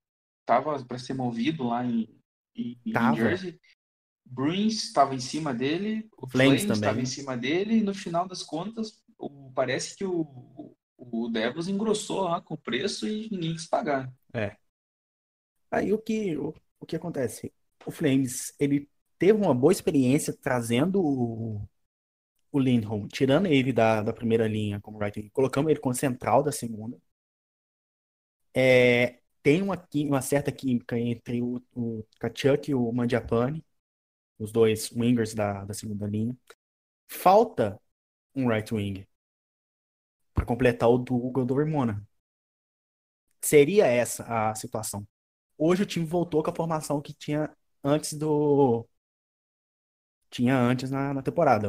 [0.41, 2.09] estava para ser movido lá em,
[2.57, 3.15] em, em.
[3.15, 3.61] Jersey.
[4.25, 8.43] Bruins estava em cima dele, o Flames estava em cima dele, e no final das
[8.43, 13.67] contas, o- parece que o, o Devils engrossou lá com o preço e ninguém quis
[13.67, 14.11] pagar.
[15.73, 17.53] Aí o que, o, o que acontece?
[17.87, 21.69] O Flames, ele teve uma boa experiência trazendo o,
[22.53, 26.43] o Lindholm, tirando ele da, da primeira linha como right wing, colocamos ele como central
[26.43, 26.99] da segunda.
[28.55, 33.65] É, tem uma, uma certa química entre o, o Kachuk e o Mandiapane,
[34.39, 36.37] os dois wingers da, da segunda linha.
[37.09, 37.81] Falta
[38.37, 39.07] um right wing
[40.35, 42.07] para completar o do Dormona.
[43.43, 45.07] Seria essa a situação.
[45.65, 47.49] Hoje o time voltou com a formação que tinha
[47.85, 48.85] antes do.
[50.31, 51.69] Tinha antes na, na temporada.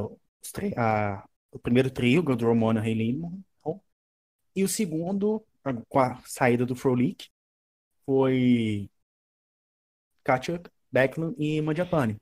[0.77, 2.95] A, o primeiro trio, Godro Mona, Rei
[4.56, 5.45] E o segundo,
[5.89, 7.29] com a saída do Frolik,
[8.06, 8.89] foi
[10.23, 12.19] Kachuk, Becklund e Mandiapane.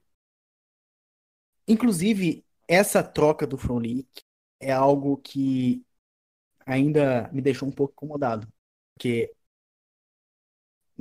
[1.67, 4.23] Inclusive, essa troca do Frolik
[4.59, 5.85] é algo que
[6.65, 8.47] ainda me deixou um pouco incomodado.
[8.93, 9.33] Porque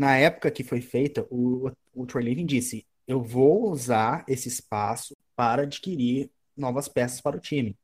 [0.00, 5.14] na época que foi feita, o, o Troy Living disse: eu vou usar esse espaço
[5.36, 7.76] para adquirir novas peças para o time.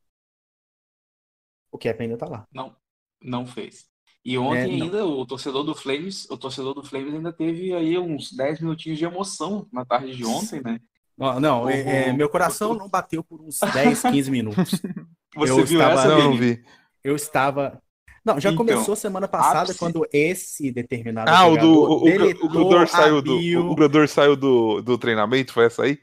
[1.71, 2.47] O Cap ainda tá lá.
[2.51, 2.75] Não,
[3.21, 3.87] não fez.
[4.25, 7.99] E ontem é, ainda o torcedor do Flames, o torcedor do Flames ainda teve aí
[7.99, 10.81] uns 10 minutinhos de emoção na tarde de ontem, né?
[11.19, 14.81] Não, não é, é, meu coração não bateu por uns 10, 15 minutos.
[15.37, 16.09] Você eu viu estava, essa?
[16.09, 16.65] Não, não vi.
[17.05, 17.83] Eu estava
[18.27, 19.79] não, já então, começou semana passada ápice.
[19.79, 24.83] quando esse determinado Ah, o do o, o, Grudor saiu do o Grudor saiu do,
[24.83, 26.01] do treinamento, foi essa aí?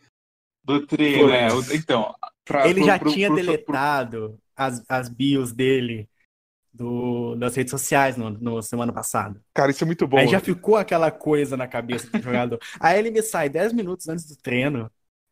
[0.63, 1.49] Do treino, é.
[1.73, 6.07] Então, pra, ele pro, já pro, tinha pro, deletado as, as bios dele
[6.73, 9.41] do, das redes sociais no, no semana passada.
[9.53, 10.17] Cara, isso é muito bom.
[10.17, 12.57] Aí já ficou aquela coisa na cabeça do jogador.
[12.79, 14.89] Aí ele me sai 10 minutos antes do treino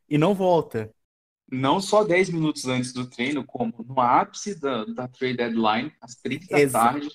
[0.10, 0.91] e não volta
[1.52, 6.16] não só 10 minutos antes do treino, como no ápice da, da trade deadline, às
[6.16, 7.10] 3 da Exa tarde.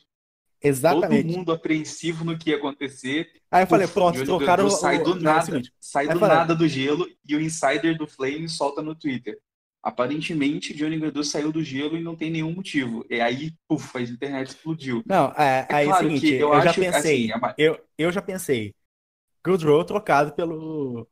[0.62, 1.26] Exatamente.
[1.26, 3.28] Todo mundo apreensivo no que ia acontecer.
[3.50, 4.70] Aí eu falei, pronto, trocaram o...
[4.70, 8.94] Sai do nada, sai do nada do gelo e o insider do Flame solta no
[8.94, 9.38] Twitter.
[9.82, 13.06] Aparentemente, Johnny Gadot saiu do gelo e não tem nenhum motivo.
[13.08, 15.02] E aí, puf, a internet explodiu.
[15.06, 18.12] Não, é, é aí claro é o seguinte, eu, eu já pensei, assim, eu, eu
[18.12, 18.74] já pensei,
[19.44, 21.06] Goodrow trocado pelo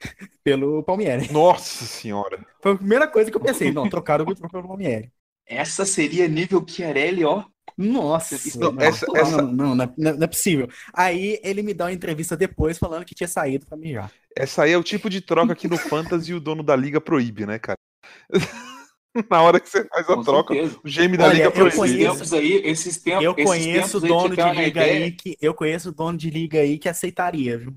[0.44, 1.32] pelo Palmieri.
[1.32, 2.44] Nossa senhora.
[2.62, 3.72] Foi a primeira coisa que eu pensei.
[3.72, 5.12] Não, trocaram o Gutron pelo Palmieri.
[5.46, 7.44] Essa seria nível Chiarelli, ó.
[7.76, 9.42] Nossa, não, essa, não, essa...
[9.42, 10.68] Não, não, não, é, não, é possível.
[10.92, 14.10] Aí ele me dá uma entrevista depois falando que tinha saído pra mijar.
[14.36, 17.46] Essa aí é o tipo de troca que no Fantasy o dono da liga proíbe,
[17.46, 17.78] né, cara?
[19.30, 20.78] Na hora que você faz a Com troca, certeza.
[20.84, 21.76] o GM da Olha, liga proíbe.
[21.76, 26.18] Esses tempos aí, esses tempos, eu conheço dono de liga aí que eu conheço dono
[26.18, 27.76] de liga aí que aceitaria, viu?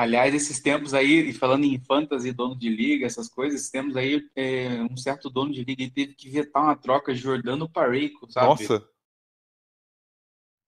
[0.00, 3.98] Aliás, esses tempos aí, e falando em fantasy, dono de liga, essas coisas, esses tempos
[3.98, 8.46] aí, é, um certo dono de liga teve que vetar uma troca Jordano Pareco, sabe?
[8.46, 8.82] Nossa!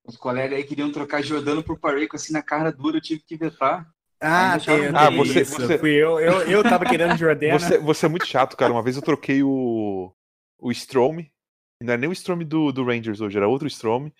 [0.04, 3.34] Os colegas aí queriam trocar Jordano por Pareco, assim, na cara dura, eu tive que
[3.34, 3.90] vetar.
[4.20, 5.78] Ah, ah você, você...
[5.78, 7.58] Fui eu, eu, eu tava querendo Jordano.
[7.58, 8.70] Você, você é muito chato, cara.
[8.70, 10.12] Uma vez eu troquei o,
[10.58, 11.24] o Strom,
[11.80, 14.10] não é nem o Strom do, do Rangers hoje, era outro Strom,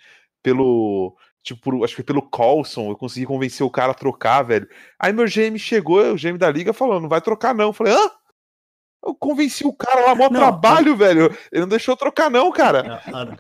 [0.43, 4.69] pelo tipo, acho que pelo Colson, eu consegui convencer o cara a trocar, velho.
[4.99, 7.67] Aí meu GM chegou, o GM da liga falou, não vai trocar não.
[7.67, 8.11] Eu falei, hã?
[9.05, 11.25] Eu convenci o cara lá, mó não, trabalho, velho.
[11.51, 13.03] Ele não deixou trocar não, cara.
[13.13, 13.37] Ano,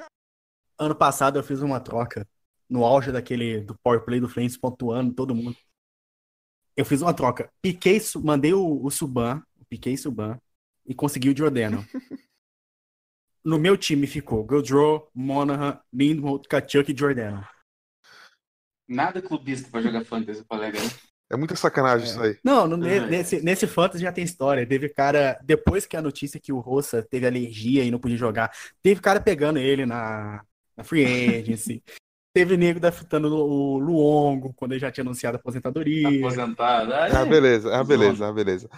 [0.77, 2.27] ano passado eu fiz uma troca
[2.69, 5.57] no auge daquele do powerplay do Flames pontuando todo mundo.
[6.77, 7.49] Eu fiz uma troca.
[7.61, 10.41] Piquei, mandei o, o Suban, piquei Suban
[10.85, 11.87] e consegui o Jordano.
[13.45, 17.47] no meu time ficou Goldrow, Monahan, Lindholm, Kachuk e Jordano.
[18.93, 20.81] Nada clubista pra jogar fantasy, colega.
[20.81, 20.91] Né?
[21.31, 22.11] É muita sacanagem é.
[22.11, 22.37] isso aí.
[22.45, 23.07] Não, no, uhum.
[23.07, 24.67] nesse, nesse fantasy já tem história.
[24.67, 28.53] Teve cara, depois que a notícia que o Rossa teve alergia e não podia jogar,
[28.83, 30.43] teve cara pegando ele na,
[30.77, 31.83] na free agency.
[32.35, 36.09] teve nego defutando o Luongo quando ele já tinha anunciado a aposentadoria.
[36.09, 36.93] Aposentado.
[36.93, 37.25] Ah, é.
[37.25, 38.71] beleza, ah, beleza, ah, beleza.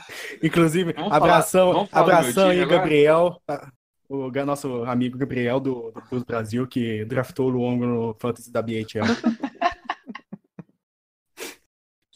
[0.42, 3.40] Inclusive, vamos abração, falar, abração aí, Gabriel.
[3.46, 3.72] Tá?
[4.08, 9.06] O nosso amigo Gabriel do, do Brasil, que draftou o Luongo no Fantasy da BHL.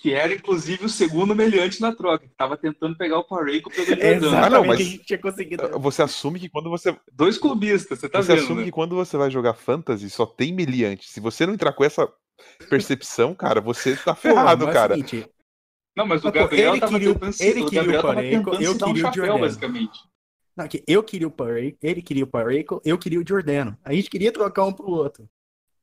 [0.00, 3.86] que era inclusive o segundo meliante na troca, que estava tentando pegar o Pareco pelo
[3.86, 4.36] Jordano.
[4.36, 5.68] Ah, não, mas tinha conseguido.
[5.80, 6.96] Você assume que quando você.
[7.12, 8.38] Dois clubistas, você tá você vendo.
[8.38, 8.66] Você assume né?
[8.66, 11.10] que quando você vai jogar fantasy só tem meliante.
[11.10, 12.08] Se você não entrar com essa
[12.70, 14.94] percepção, cara, você tá ferrado, Pô, cara.
[14.94, 15.28] É seguinte,
[15.96, 19.14] não, mas o Gabriel ele queria, tentando, ele queria o Pareco, eu queria um o
[19.14, 19.38] Jordano.
[19.40, 19.98] basicamente.
[20.56, 23.76] Não, eu queria o Pareco, ele queria o Pareco, eu queria o Jordano.
[23.82, 25.28] A gente queria trocar um pro outro.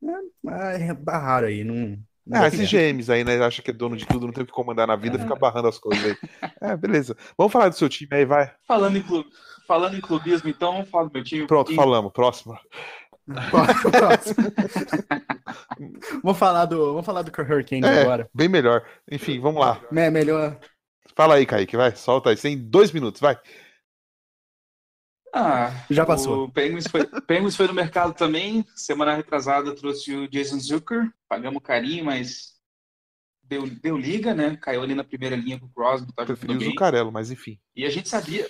[0.02, 0.08] É,
[0.42, 2.00] mas barraram aí, não.
[2.32, 3.44] Ah, esses GMs aí, né?
[3.44, 5.20] Acha que é dono de tudo, não tem o que comandar na vida, é.
[5.20, 6.18] fica barrando as coisas aí.
[6.62, 7.16] É, beleza.
[7.38, 8.52] Vamos falar do seu time aí, vai.
[8.68, 9.30] Falando em, clube,
[9.68, 11.46] falando em clubismo, então, vamos falar do meu time.
[11.46, 11.76] Pronto, e...
[11.76, 12.12] falamos.
[12.12, 12.58] Próximo.
[13.52, 14.36] Próximo.
[16.24, 18.30] vamos falar do, vamos falar do Hurricane é, agora.
[18.34, 18.84] Bem melhor.
[19.12, 19.80] Enfim, vamos lá.
[19.96, 20.60] É melhor.
[21.16, 21.96] Fala aí, Kaique, vai.
[21.96, 22.36] Solta aí.
[22.36, 23.38] Tem dois minutos, vai.
[25.38, 26.46] Ah, Já passou.
[26.46, 28.66] O Penguins foi, Penguins foi no mercado também.
[28.74, 31.14] Semana retrasada trouxe o Jason Zucker.
[31.28, 32.54] Pagamos carinho, mas
[33.44, 34.56] deu, deu liga, né?
[34.56, 36.14] Caiu ali na primeira linha com o Crosby.
[36.14, 36.70] Tá Preferi jogando o bem.
[36.70, 37.60] Zucarello, mas enfim.
[37.76, 38.50] E a gente sabia,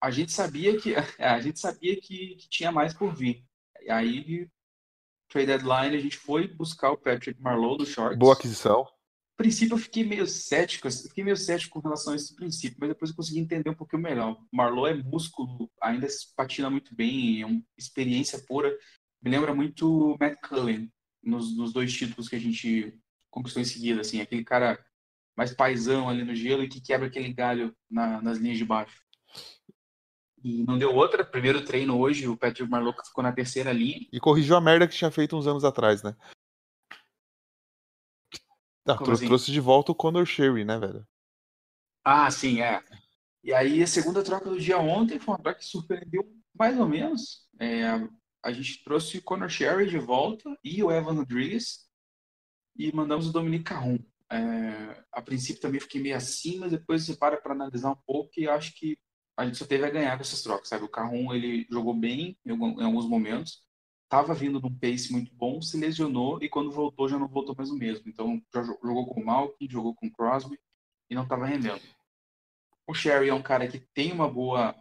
[0.00, 3.44] a gente sabia que a gente sabia que, que tinha mais por vir.
[3.80, 4.48] E aí, de
[5.28, 8.16] trade deadline, a gente foi buscar o Patrick Marlowe do Shorts.
[8.16, 8.86] Boa aquisição.
[9.36, 13.10] Princípio eu fiquei meio cético, fiquei meio cético com relação a esse princípio, mas depois
[13.10, 14.38] eu consegui entender um pouquinho melhor.
[14.52, 18.70] Marlowe é músculo, ainda patina muito bem, é uma experiência pura.
[19.22, 20.92] Me lembra muito Matt Cullen
[21.22, 22.96] nos, nos dois títulos que a gente
[23.30, 24.78] conquistou em seguida, assim, aquele cara
[25.36, 29.00] mais paisão ali no gelo e que quebra aquele galho na- nas linhas de baixo.
[30.44, 31.24] E não deu outra.
[31.24, 34.06] Primeiro treino hoje, o Patrick Marlowe ficou na terceira linha.
[34.12, 36.14] E corrigiu a merda que tinha feito uns anos atrás, né?
[38.86, 39.26] Ah, trou- assim?
[39.26, 41.04] trouxe de volta o Conor Sherry, né, velho?
[42.04, 42.82] Ah, sim, é.
[43.44, 46.88] E aí a segunda troca do dia ontem foi uma troca que surpreendeu mais ou
[46.88, 47.46] menos.
[47.60, 47.84] É,
[48.44, 51.86] a gente trouxe o Conor Sherry de volta e o Evan Rodrigues
[52.76, 53.98] e mandamos o Dominic Carrum.
[54.30, 58.32] É, a princípio também fiquei meio assim, mas depois você para para analisar um pouco
[58.38, 58.98] e acho que
[59.36, 60.84] a gente só teve a ganhar com essas trocas, sabe?
[60.84, 62.52] O Carrum ele jogou bem em
[62.84, 63.62] alguns momentos,
[64.12, 67.70] estava vindo num pace muito bom, se lesionou e quando voltou já não voltou mais
[67.70, 68.04] o mesmo.
[68.06, 70.58] Então jogou com o Malkin, jogou com o Crosby
[71.08, 71.80] e não estava rendendo.
[72.86, 74.74] O Sherry é um cara que tem uma boa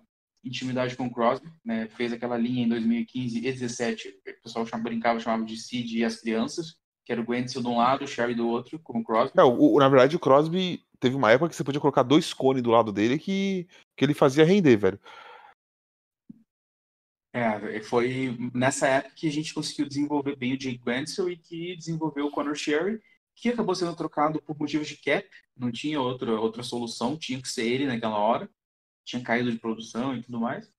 [0.43, 1.87] intimidade com o Crosby, né?
[1.95, 6.03] Fez aquela linha em 2015 e 2017, o pessoal chama, brincava, chamava de Sid e
[6.03, 9.03] as crianças, que era o Gwenzel de um lado, o Sherry do outro, com o
[9.03, 9.39] Crosby.
[9.39, 12.61] É, o- na verdade, o Crosby teve uma época que você podia colocar dois cones
[12.61, 13.65] do lado dele que,
[13.95, 14.99] que ele fazia render, velho.
[17.33, 21.77] É, foi nessa época que a gente conseguiu desenvolver bem o Jake Gwenzel e que
[21.77, 23.01] desenvolveu o Conor Sherry,
[23.35, 27.47] que acabou sendo trocado por motivos de cap, não tinha outra, outra solução, tinha que
[27.47, 28.49] ser ele naquela hora,
[29.05, 30.69] tinha caído de produção e tudo mais.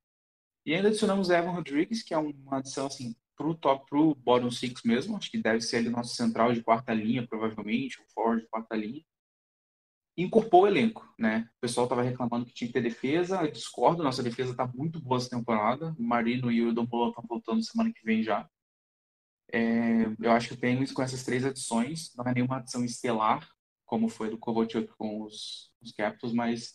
[0.65, 4.83] E ainda adicionamos Evan Rodrigues, que é uma adição assim pro top, pro bottom six
[4.85, 8.49] mesmo, acho que deve ser ali nosso central de quarta linha, provavelmente, o Ford de
[8.49, 9.03] quarta linha.
[10.17, 11.49] Incorporou o elenco, né?
[11.57, 15.01] O pessoal estava reclamando que tinha que ter defesa, eu discordo, nossa defesa está muito
[15.01, 15.95] boa essa temporada.
[15.99, 18.49] O Marino e o Dombolon estão voltando semana que vem já.
[19.53, 23.47] É, eu acho que o Penguins com essas três adições, não é nenhuma adição estelar,
[23.85, 26.75] como foi do Kovalchuk com os, os Capitals, mas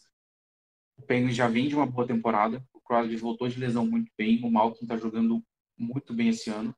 [0.98, 2.64] o Penguins já vem de uma boa temporada.
[2.74, 5.44] O Crosby voltou de lesão muito bem, o Malkin está jogando
[5.78, 6.76] muito bem esse ano.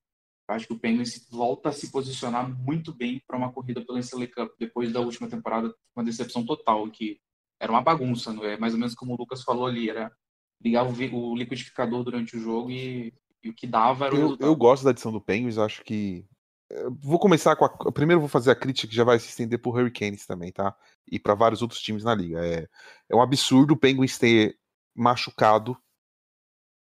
[0.50, 4.28] Acho que o Penguins volta a se posicionar muito bem para uma corrida pelo Stanley
[4.28, 7.20] Cup depois da última temporada, uma decepção total, que
[7.60, 8.58] era uma bagunça, não é?
[8.58, 10.12] Mais ou menos como o Lucas falou ali, era
[10.60, 14.48] ligar o, liquidificador durante o jogo e, e o que dava era o Eu, resultado.
[14.48, 16.26] eu gosto da edição do Penguins, eu acho que.
[16.70, 17.92] eu Vou começar com a.
[17.92, 20.76] Primeiro, vou fazer a crítica que já vai se estender pro Hurricanes também, tá?
[21.08, 22.44] E para vários outros times na liga.
[22.44, 22.68] É,
[23.08, 24.58] é um absurdo o Penguins ter
[24.96, 25.78] machucado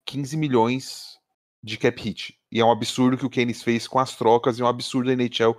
[0.05, 1.16] 15 milhões
[1.67, 2.39] de cap hit.
[2.51, 5.09] E é um absurdo que o Keynes fez com as trocas, e é um absurdo
[5.09, 5.55] a NHL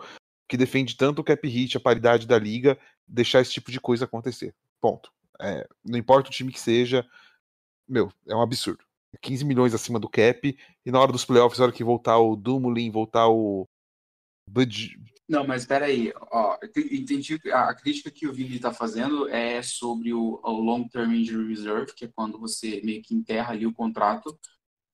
[0.49, 4.07] que defende tanto o cap hit, a paridade da liga, deixar esse tipo de coisa
[4.07, 4.55] acontecer.
[4.81, 5.13] Ponto.
[5.41, 7.07] É, não importa o time que seja,
[7.87, 8.85] meu, é um absurdo.
[9.21, 12.37] 15 milhões acima do cap, e na hora dos playoffs, na hora que voltar o
[12.37, 13.67] Dumoulin, voltar o
[14.49, 14.99] Bud...
[15.29, 16.57] Não, mas espera aí, ó,
[16.91, 21.49] entendi a, crítica que o Vini está fazendo é sobre o, o Long Term Injury
[21.49, 24.39] Reserve, que é quando você meio que enterra ali o contrato,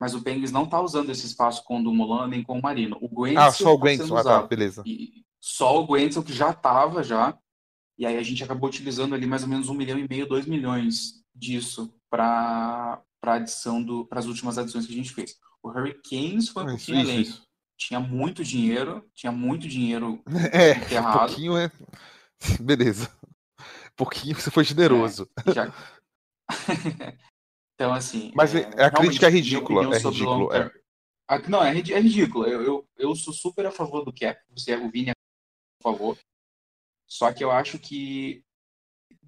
[0.01, 2.99] mas o Penguins não está usando esse espaço com o Dumoulin nem com o Marino.
[3.01, 4.83] O Gwenzel Ah, só o tá sendo Gwenson, ah, tá, beleza.
[4.87, 7.37] E só o Gwenzel que já estava já,
[7.99, 10.47] e aí a gente acabou utilizando ali mais ou menos um milhão e meio, dois
[10.47, 15.37] milhões disso para para adição do para as últimas adições que a gente fez.
[15.63, 17.21] O Hurricanes foi um isso, pouquinho isso, além.
[17.23, 17.43] isso.
[17.77, 21.17] Tinha muito dinheiro, tinha muito dinheiro É, enterrado.
[21.17, 21.71] um pouquinho é.
[22.61, 23.11] Beleza.
[23.97, 25.29] Pouquinho você foi generoso.
[25.55, 25.73] Já...
[27.75, 28.33] então, assim.
[28.35, 30.71] Mas é, a crítica é ridícula, minha opinião é sobre ridículo, term-
[31.29, 32.47] Ah, Não, é, é ridículo.
[32.47, 34.41] Eu, eu, eu sou super a favor do cap.
[34.51, 35.15] Você é o Vini, a
[35.83, 36.19] favor.
[37.07, 38.43] Só que eu acho que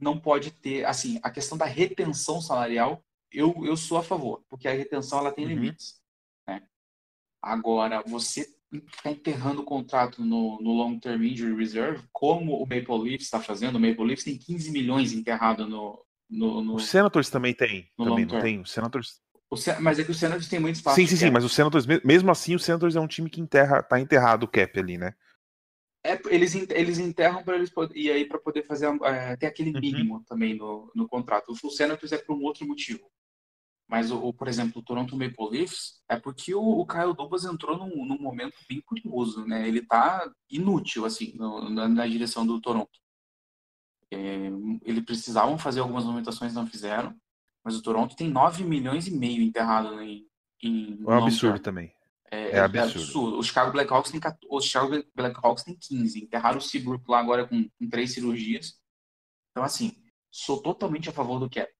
[0.01, 0.84] não pode ter.
[0.84, 5.32] Assim, a questão da retenção salarial, eu, eu sou a favor, porque a retenção ela
[5.32, 5.51] tem Uhum.
[5.51, 6.01] limites.
[6.47, 6.66] Né?
[7.42, 8.47] Agora, você
[8.88, 13.40] ficar enterrando o contrato no, no Long Term Injury Reserve, como o Maple Leafs está
[13.40, 17.91] fazendo, o Maple Leafs tem 15 milhões enterrado no, no, no, O Senators também tem.
[17.99, 18.61] no Também não tem?
[18.61, 19.20] O Senators.
[19.49, 20.97] O Sen- mas é que o Senators tem muito espaço.
[20.97, 23.41] Sim, sim, sim, mas o Senators, me- mesmo assim, o Senators é um time que
[23.41, 25.14] enterra, tá enterrado o cap ali, né?
[26.05, 29.72] É, eles, eles enterram para eles poder, e aí para poder fazer é, ter aquele
[29.72, 29.81] Uhum.
[29.81, 31.53] mínimo também no, no contrato.
[31.62, 33.11] O Senators é por um outro motivo.
[33.89, 37.45] Mas, o, o, por exemplo, o Toronto Maple Leafs é porque o, o Kyle Dubas
[37.45, 39.66] entrou num, num momento bem curioso, né?
[39.66, 42.99] Ele tá inútil, assim, no- na, na direção do Toronto.
[44.12, 44.46] É,
[44.82, 47.14] eles precisavam fazer algumas movimentações, não fizeram.
[47.64, 50.26] Mas o Toronto tem 9 milhões e meio enterrado em.
[50.62, 51.92] em é um absurdo também.
[52.30, 52.78] É, é, absurdo.
[52.78, 53.38] é, absurdo.
[53.38, 56.24] O Chicago Blackhawks tem, o Chicago Blackhawks tem 15.
[56.24, 58.80] Enterraram o Seabrook lá agora com, com três cirurgias.
[59.50, 59.96] Então, assim,
[60.30, 61.72] sou totalmente a favor do cap.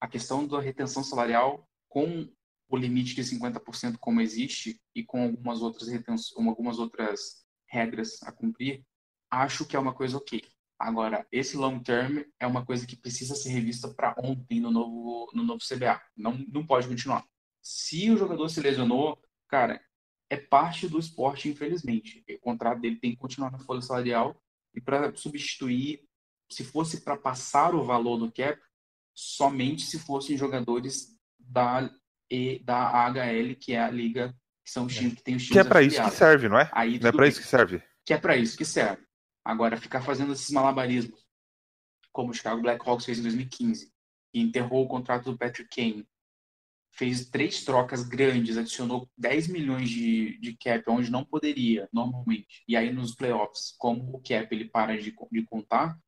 [0.00, 2.28] A questão da retenção salarial com
[2.68, 6.32] o limite de 50% como existe e com algumas outras retens...
[6.36, 8.84] algumas outras regras a cumprir,
[9.30, 10.42] acho que é uma coisa ok.
[10.80, 15.30] Agora, esse long term é uma coisa que precisa ser revista para ontem no novo,
[15.34, 16.00] no novo CBA.
[16.16, 17.22] Não, não pode continuar.
[17.62, 19.78] Se o jogador se lesionou, cara,
[20.30, 22.24] é parte do esporte, infelizmente.
[22.30, 24.42] O contrato dele tem que continuar na folha salarial
[24.74, 26.00] e para substituir,
[26.50, 28.58] se fosse para passar o valor do cap,
[29.14, 31.90] somente se fossem jogadores da
[32.30, 35.52] e da AHL, que é a liga que são os times que tem os times
[35.52, 36.70] Que é para isso que serve, não é?
[36.72, 37.82] Aí, não é para isso que serve.
[38.06, 39.09] Que é para isso que serve.
[39.44, 41.24] Agora, ficar fazendo esses malabarismos,
[42.12, 43.92] como o Chicago Blackhawks fez em 2015,
[44.32, 46.06] e enterrou o contrato do Patrick Kane,
[46.92, 52.62] fez três trocas grandes, adicionou 10 milhões de, de cap onde não poderia, normalmente.
[52.66, 55.98] E aí nos playoffs, como o cap ele para de, de contar,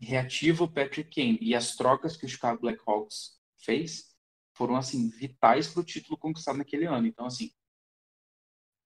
[0.00, 1.38] reativa o Patrick Kane.
[1.40, 4.12] E as trocas que o Chicago Blackhawks fez
[4.54, 7.06] foram, assim, vitais para o título conquistado naquele ano.
[7.06, 7.50] Então, assim,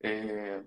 [0.02, 0.62] é,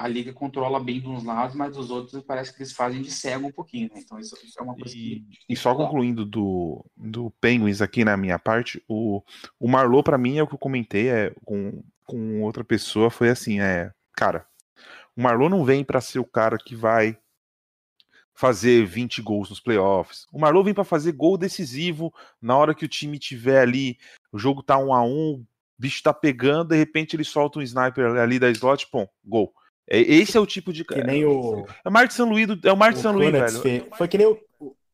[0.00, 3.10] a liga controla bem de uns lados, mas dos outros parece que eles fazem de
[3.10, 4.00] cego um pouquinho, né?
[4.02, 5.26] Então isso, isso é uma coisa e, que.
[5.46, 9.22] E só concluindo do, do Penguins aqui na minha parte, o,
[9.58, 13.28] o Marlowe, para mim, é o que eu comentei é, com, com outra pessoa, foi
[13.28, 13.92] assim, é.
[14.14, 14.46] Cara,
[15.14, 17.18] o Marlowe não vem para ser o cara que vai
[18.32, 20.26] fazer 20 gols nos playoffs.
[20.32, 23.98] O Marlowe vem para fazer gol decisivo na hora que o time tiver ali,
[24.32, 25.46] o jogo tá um a um, o
[25.78, 29.52] bicho tá pegando, de repente ele solta um sniper ali da slot, pô, gol.
[29.90, 30.84] É, esse é o tipo de.
[30.84, 31.66] Que nem o.
[31.84, 33.60] É o Martin São Luís, é o Martin São Luís, velho.
[33.60, 34.38] Fez, foi que nem o.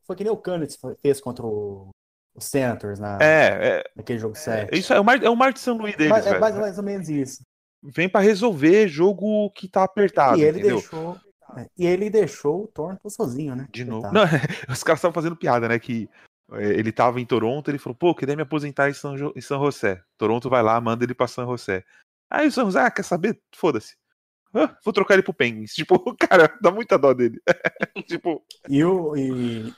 [0.06, 1.90] Foi que nem o Canets fez contra o,
[2.34, 4.72] o Senators na, é, é, naquele jogo 7.
[4.72, 6.36] É, isso é o, Mar, é o Martin São Luís deles, Mas, velho.
[6.36, 7.42] É mais, mais ou menos isso.
[7.82, 10.38] Vem para resolver jogo que tá apertado.
[10.38, 10.78] E ele entendeu?
[10.78, 11.16] deixou.
[11.56, 13.66] É, e ele deixou o Thornton sozinho, né?
[13.70, 14.10] De novo.
[14.12, 14.22] Não,
[14.68, 15.78] os caras estavam fazendo piada, né?
[15.78, 16.08] Que
[16.52, 19.40] é, ele tava em Toronto, ele falou, pô, queria me aposentar em São, jo em
[19.40, 20.00] São José.
[20.16, 21.84] Toronto vai lá, manda ele pra São José.
[22.30, 23.40] Aí o São José, ah, quer saber?
[23.54, 23.96] Foda-se.
[24.56, 25.72] Ah, vou trocar ele pro Penguins.
[25.76, 27.40] Tipo, cara, dá muita dó dele.
[28.06, 28.44] tipo.
[28.68, 29.16] E o.
[29.16, 29.74] E,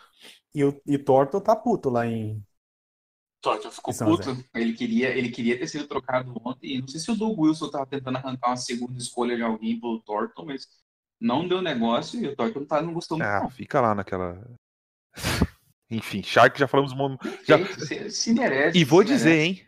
[0.55, 2.43] e o e Thornton tá puto lá em.
[3.41, 4.45] Thornton ficou puto.
[4.55, 6.81] Ele queria, ele queria ter sido trocado ontem.
[6.81, 10.03] Não sei se o Doug Wilson tava tentando arrancar uma segunda escolha de alguém pro
[10.05, 10.67] Thornton, mas
[11.21, 13.29] não deu negócio e o Thornton tá, não gostou muito.
[13.29, 13.51] Ah, não.
[13.51, 14.45] fica lá naquela.
[15.91, 16.93] Enfim, Shark já falamos.
[17.45, 17.65] Já...
[17.79, 18.79] Se, se merece.
[18.79, 19.61] E vou dizer, merece.
[19.63, 19.68] hein?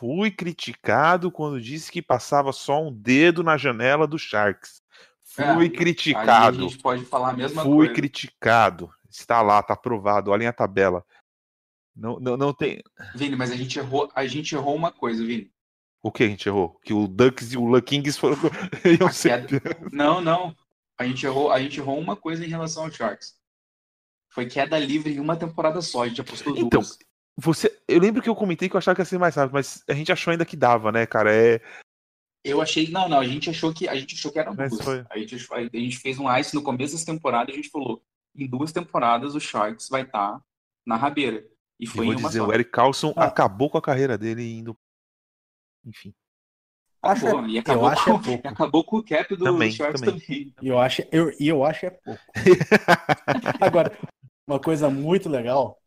[0.00, 4.80] Fui criticado quando disse que passava só um dedo na janela do Sharks.
[5.22, 6.58] Fui É, criticado.
[6.64, 7.92] A gente pode falar a mesma Fui coisa.
[7.92, 8.90] criticado.
[9.10, 10.30] Está lá, tá aprovado.
[10.30, 11.04] Olhem a tabela.
[11.94, 12.82] Não, não, não tem.
[13.14, 15.52] Vini, mas a gente errou, a gente errou uma coisa, Vini.
[16.02, 16.80] O que a gente errou?
[16.82, 18.38] Que o Ducks e o Luck Kings foram.
[19.22, 19.60] queda-
[19.92, 20.56] Não, não.
[20.96, 23.34] A gente errou, a gente errou uma coisa em relação ao Sharks.
[24.30, 26.04] Foi queda livre em uma temporada só.
[26.04, 26.98] A gente apostou Então, duas.
[27.36, 29.82] Você, eu lembro que eu comentei que eu achava que ia ser mais rápido, mas
[29.88, 31.34] a gente achou ainda que dava, né, cara?
[31.34, 31.60] É,
[32.44, 34.84] Eu achei, não, não, a gente achou que a gente achou que Mas duas.
[34.84, 35.04] foi.
[35.10, 38.02] A gente, a gente fez um ice no começo dessa temporada e a gente falou,
[38.34, 40.40] em duas temporadas o Sharks vai estar
[40.86, 41.44] na rabeira.
[41.78, 42.46] E e foi vou em uma dizer, só.
[42.46, 43.24] o Eric Carlson Ah.
[43.24, 44.76] acabou com a carreira dele indo.
[45.84, 46.12] Enfim.
[47.02, 48.46] Acho, Acabou, e acabou, eu acho com, é pouco.
[48.46, 50.20] e acabou com o cap do Também, Sharks também.
[50.20, 50.54] também.
[50.60, 52.20] E eu acho, eu, e eu acho é pouco.
[53.60, 53.98] Agora,
[54.46, 55.80] uma coisa muito legal.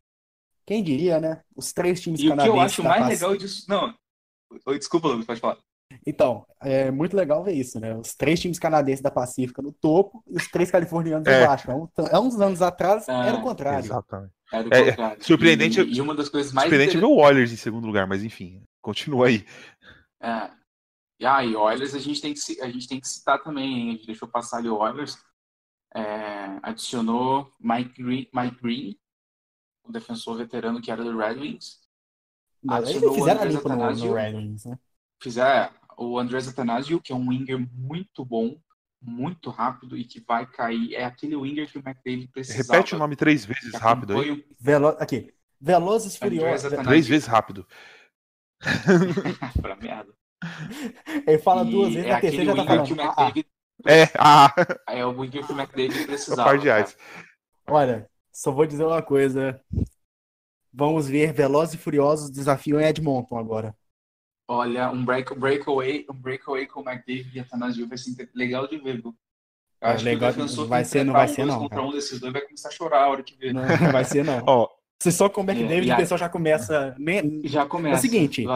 [0.65, 1.41] Quem diria, né?
[1.55, 3.65] Os três times E o que eu canadenses acho mais legal disso.
[3.67, 3.93] Não.
[4.65, 5.57] Oi, Desculpa, Lucas, pode falar.
[6.07, 7.95] Então, é muito legal ver isso, né?
[7.95, 11.43] Os três times canadenses da Pacífica no topo e os três californianos É.
[11.43, 11.69] embaixo.
[11.69, 13.85] Há Há uns anos atrás Ah, era o contrário.
[13.85, 14.33] Exatamente.
[14.51, 15.23] É do É, contrário.
[15.23, 18.23] surpreendente- E, e uma das coisas mais Surpreendente ver o Oilers em segundo lugar, mas
[18.23, 19.45] enfim, continua aí.
[20.21, 20.49] É.
[21.19, 23.89] E aí, Oilers a gente tem que a gente tem que citar também, hein?
[23.89, 25.17] A gente deixou passar ali o Oilers.
[25.95, 28.95] É, adicionou Mike Green, Mike Green,
[29.83, 31.79] o defensor veterano que era do Red Wings.
[32.63, 34.79] Mas eles o fizeram a Andrés limpa no, Red Wings, né?
[35.21, 38.57] Fizer o Andrés Athanasio, que é um winger muito bom,
[39.01, 40.95] muito rápido e que vai cair.
[40.95, 42.73] É aquele winger que o McDavid precisava.
[42.77, 44.31] Repete o nome três vezes rápido aí.
[44.31, 44.87] o- Velo...
[44.99, 45.33] Aqui.
[45.59, 46.71] Velozes Furiosos.
[46.83, 47.65] Três vezes rápido.
[49.61, 50.13] pra merda.
[51.27, 53.09] Ele fala E duas vezes, é na aquele terceira já tá winger que o falando.
[53.09, 53.23] Ah, ah.
[53.23, 53.47] McDavid
[53.85, 54.53] É, ah,
[54.89, 56.43] é o winger que o McDavid o precisava.
[56.43, 56.93] par de cara.
[57.67, 59.61] Olha, só vou dizer uma coisa.
[60.73, 63.75] Vamos ver Velozes e Furiosos desafio em Edmonton agora.
[64.47, 68.77] Olha, um break, breakaway, um breakaway com o McDavid e Atanasio vai ser legal de
[68.77, 69.15] ver, viu?
[69.81, 71.87] É, acho legal- que o defensor vai ser- não vai ser não, contra cara.
[71.87, 73.53] um desses dois vai começar a chorar a hora que ver.
[73.53, 74.43] Não vai ser, não.
[74.47, 74.67] Ó,
[75.01, 76.95] Você só com o McDavid e o pessoal já começa.
[76.97, 77.95] Nem, Já começa.
[77.95, 78.47] É o seguinte, de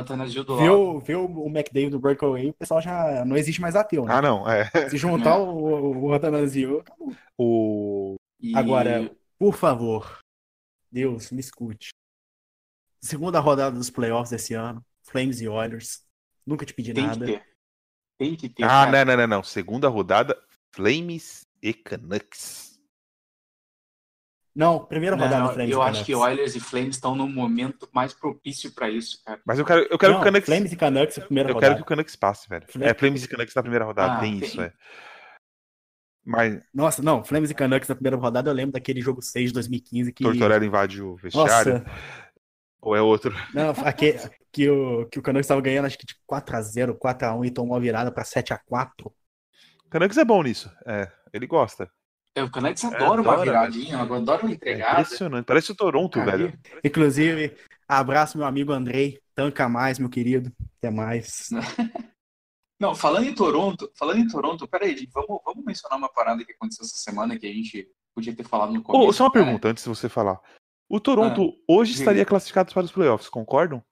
[0.58, 1.16] vê o, vê
[1.50, 4.14] McDavid no breakaway, o pessoal já não existe mais ateu, né?
[4.14, 4.50] Ah, não.
[4.50, 4.70] É.
[4.90, 7.14] Se juntar o, o, o Atanasio, acabou.
[7.38, 8.16] O.
[8.56, 10.20] Agora, Por favor,
[10.92, 11.90] Deus, me escute.
[13.02, 16.02] Segunda rodada dos playoffs desse ano, Flames e Oilers.
[16.46, 17.26] Nunca te pedi tem nada.
[17.26, 17.46] que ter.
[18.18, 18.64] Tem que ter.
[18.64, 19.06] Ah, cara.
[19.06, 19.44] não, não, não, não.
[19.44, 20.42] Segunda rodada,
[20.74, 22.80] Flames e Canucks.
[24.56, 27.88] Não, primeira rodada não, Flames eu e acho que Oilers e Flames estão no momento
[27.94, 29.40] mais propício pra isso, cara.
[29.46, 30.46] Mas eu quero, eu quero Não, que o Canucks.
[30.48, 31.76] Flames e Canucks, primeira Eu quero rodada.
[31.76, 32.66] que o Canucks passe, velho.
[32.68, 34.50] Flames- É Flames e Canucks na primeira rodada, Ah, tem tem.
[34.50, 34.74] isso, é.
[36.30, 39.54] Mas Nossa, não, Flames e Canucks na primeira rodada, eu lembro daquele jogo 6 de
[39.54, 40.24] 2015 que.
[40.26, 41.74] Tortorella invade o vestiário.
[41.76, 41.86] Nossa,
[42.82, 43.34] Ou é outro?
[43.54, 44.20] não, aquele,
[44.52, 47.80] que, o, que o Canucks estava ganhando, acho que de 4x0, 4x1 e tomou a
[47.80, 49.06] virada pra 7x4.
[49.06, 50.70] O Canucks é bom nisso.
[50.86, 51.90] É, ele gosta.
[52.36, 55.02] É, O Canucks adora uma adora, viradinha, adora uma É entregada.
[55.02, 55.46] impressionante.
[55.46, 56.60] Parece o Toronto, Cara, velho.
[56.84, 57.56] Inclusive,
[57.88, 59.18] abraço meu amigo Andrei.
[59.34, 60.52] Tanca mais, meu querido.
[60.78, 61.50] Até mais.
[62.80, 66.52] Não, falando em Toronto, falando em Toronto, peraí, gente, vamos, vamos mencionar uma parada que
[66.52, 69.10] aconteceu essa semana que a gente podia ter falado no começo.
[69.10, 69.46] Ô, só uma cara.
[69.46, 70.40] pergunta antes de você falar.
[70.90, 72.04] O Toronto hoje diga.
[72.04, 73.84] estaria classificado para os playoffs, concordam?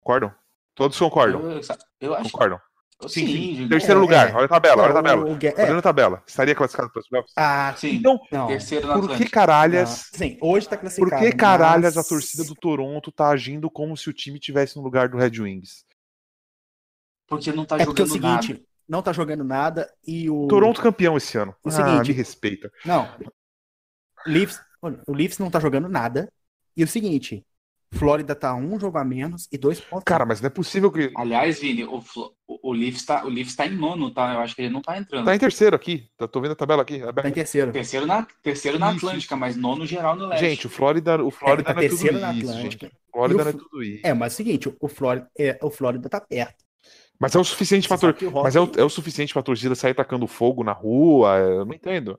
[0.00, 0.32] Concordam?
[0.74, 1.40] Todos concordam.
[1.50, 1.60] Eu,
[2.00, 2.60] eu acho Concordam.
[3.08, 4.30] sim, sim, Terceiro É, lugar.
[4.30, 4.34] é.
[4.34, 5.24] Olha a tabela, olha a tabela.
[5.24, 6.22] O- é, a tabela.
[6.26, 7.32] Estaria classificado para os playoffs?
[7.36, 7.96] ah, sim.
[7.96, 8.46] Então, não.
[8.46, 10.08] Terceiro na por que caralhas.
[10.14, 11.22] Sim, hoje tá Por classificado.
[11.24, 14.82] que caralhas mas- a torcida do Toronto tá agindo como se o time tivesse no
[14.82, 15.84] lugar do Red Wings?
[17.28, 18.64] Porque não tá É porque é o jogando seguinte, nada.
[18.88, 20.46] não tá jogando nada e o.
[20.48, 21.54] Toronto campeão esse ano.
[21.62, 22.72] O ah, seguinte- me respeita.
[22.84, 23.08] Não.
[24.26, 24.60] O Leafs,
[25.06, 26.28] o Leafs não tá jogando nada.
[26.76, 27.44] E o seguinte,
[27.92, 30.04] Flórida tá um jogo a menos e dois pontos.
[30.04, 31.10] Cara, mas não é possível que.
[31.16, 34.34] Aliás, Vini, o, Flo- o, o Leafs tá, o Leafs tá em nono, tá?
[34.34, 35.24] Eu acho que ele não tá entrando.
[35.24, 36.08] Tá em terceiro aqui.
[36.16, 37.00] Tá- Tô vendo a tabela aqui.
[37.00, 37.72] tá em terceiro.
[37.72, 40.44] Terceiro na, terceiro na Atlântica, mas nono geral no leste.
[40.44, 42.86] Gente, o Flórida, o Flórida tá não é tudo terceiro na isso, Atlântica.
[42.86, 42.96] gente.
[43.08, 44.06] O Flórida o não é tudo isso.
[44.06, 46.67] É, mas é o seguinte, o Flórida, é, o Flórida tá perto.
[47.20, 48.16] Mas é o suficiente sabe tor...
[48.42, 51.36] Mas é o, é o suficiente pra torcida sair tacando fogo na rua?
[51.38, 52.18] Eu não entendo.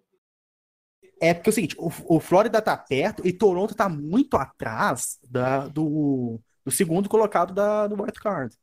[1.21, 5.19] É porque é o seguinte, o, o Flórida tá perto e Toronto tá muito atrás
[5.29, 8.55] da, do, do segundo colocado da, do White Card.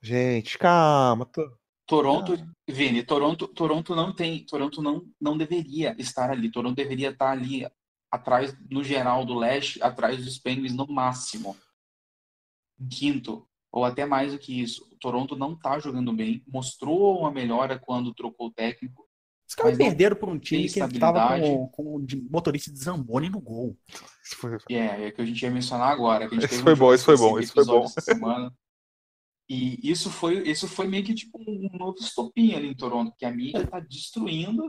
[0.00, 1.26] Gente, calma.
[1.26, 1.56] tô-
[1.86, 2.36] Toronto,
[2.68, 6.50] Vini, Toronto, Toronto não tem, Toronto não, não deveria estar ali.
[6.50, 7.66] Toronto deveria estar ali
[8.10, 11.56] atrás, no geral do leste, atrás dos Penguins no máximo.
[12.80, 14.86] Em quinto, ou até mais do que isso.
[15.06, 19.06] Toronto não tá jogando bem, mostrou uma melhora quando trocou o técnico.
[19.48, 21.42] Os caras perderam por um time que tava estabilidade.
[21.46, 23.78] com, com o motorista de Zamboni no gol.
[24.24, 26.28] Isso foi- E é, é que a gente ia mencionar agora.
[26.28, 28.50] Que a gente Esse teve foi um bom, esse foi bom, esse foi bom.
[29.48, 33.24] E isso foi, isso foi meio que tipo um novo estopim ali em Toronto, que
[33.24, 34.68] a mídia tá destruindo,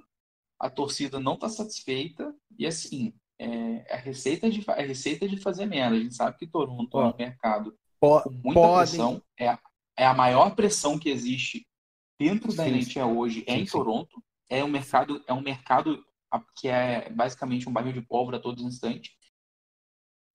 [0.59, 5.65] a torcida não tá satisfeita, e assim, é, a, receita de, a receita de fazer
[5.65, 5.95] merda.
[5.95, 9.59] A gente sabe que Toronto é um mercado Po- com muita podem- pressão, é, a-
[9.97, 11.67] é a maior pressão que existe
[12.19, 13.71] dentro da NHL hoje, é em sim.
[13.71, 14.23] Toronto.
[14.49, 18.39] É um mercado, é um mercado a- que é basicamente um barril de pólvora a
[18.39, 19.17] todo instante.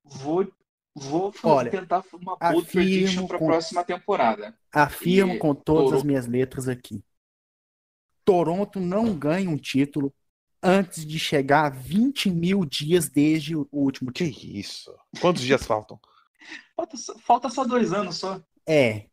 [0.05, 0.51] Vou,
[0.95, 4.59] vou Olha, tentar uma bold afirmo prediction para a próxima temporada.
[4.73, 7.03] Afirmo E com todas as Toronto- minhas letras aqui.
[8.25, 10.13] Toronto não ganha um título
[10.63, 14.57] antes de chegar a 20 mil dias desde o último Que título.
[14.57, 14.95] isso?
[15.21, 15.99] Quantos dias faltam?
[16.77, 18.41] Falta, só- falta só dois anos só.
[18.67, 19.09] É,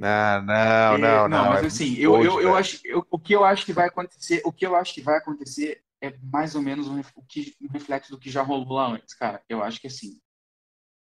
[0.00, 1.48] Não, não, É, não, não.
[1.50, 3.86] mas é assim, eu, hoje, eu, eu acho, eu- o que eu acho que vai
[3.88, 7.54] acontecer, o que eu acho que vai acontecer é mais ou menos um, o que,
[7.60, 9.42] um reflexo do que já rolou lá antes, cara.
[9.46, 10.18] Eu acho que assim,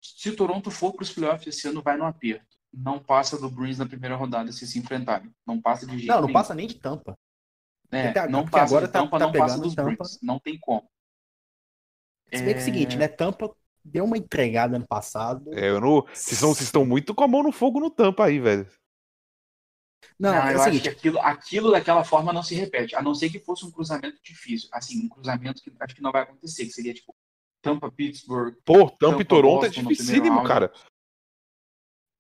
[0.02, 2.56] se o Toronto for para os playoffs esse ano, vai no aperto.
[2.74, 5.30] Não passa do Bruins na primeira rodada se se enfrentarem.
[5.46, 6.34] Não passa de jeito não, não nenhum.
[6.34, 7.18] passa nem de tampa.
[7.92, 9.92] É, não porque passa agora de tá- tampa, tá não passa dos tampa.
[9.92, 10.20] Bruins.
[10.22, 10.90] Não tem como.
[12.34, 13.08] Se bem que é o seguinte, né?
[13.10, 15.54] Tampa deu uma entregada ano passado.
[15.54, 16.06] É, eu não...
[16.14, 18.68] vocês estão muito com a mão no fogo no tampa aí, velho.
[20.20, 22.96] Não, Não, é eu o acho que seguinte, aquilo, aquilo daquela forma não se repete,
[22.96, 24.70] a não ser que fosse um cruzamento difícil.
[24.72, 27.16] Assim, um cruzamento que acho que não vai acontecer, que seria tipo
[27.62, 30.72] Tampa, Pittsburgh, Pô, Tampa Tampa, e Toronto é Boston no dificílimo, cara.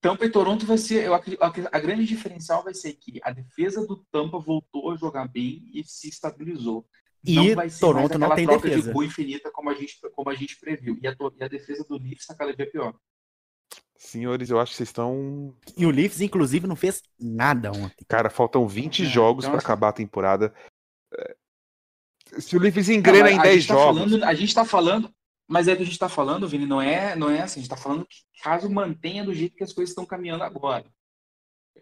[0.01, 1.03] Tampa e Toronto vai ser.
[1.03, 5.27] Eu acredito, a grande diferencial vai ser que a defesa do Tampa voltou a jogar
[5.27, 6.87] bem e se estabilizou.
[7.25, 8.93] E vai ser Toronto não aquela tem troca defesa.
[8.93, 10.99] de infinita como a gente, como a gente previu.
[11.01, 12.95] E a, e a defesa do Leafs está cada dia pior.
[14.05, 15.55] Senhores, eu acho que vocês estão.
[15.77, 18.05] e o Leafs, inclusive, não fez nada ontem.
[18.07, 20.53] Cara, faltam 20 É, jogos então, pra assim- acabar a temporada.
[21.13, 21.35] É,
[22.39, 23.97] Se o Leafs engrena em a 10 gente tá jogos.
[24.01, 25.13] falando- a gente está falando.
[25.47, 27.59] Mas é que a gente está falando, Vini, não é, não é assim.
[27.59, 30.85] A gente está falando que caso mantenha do jeito que as coisas estão caminhando agora.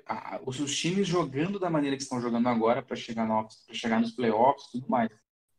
[0.06, 4.02] Ah, os, os times jogando da maneira que estão jogando agora para chegar, no- chegar
[4.02, 5.10] nos playoffs e tudo mais.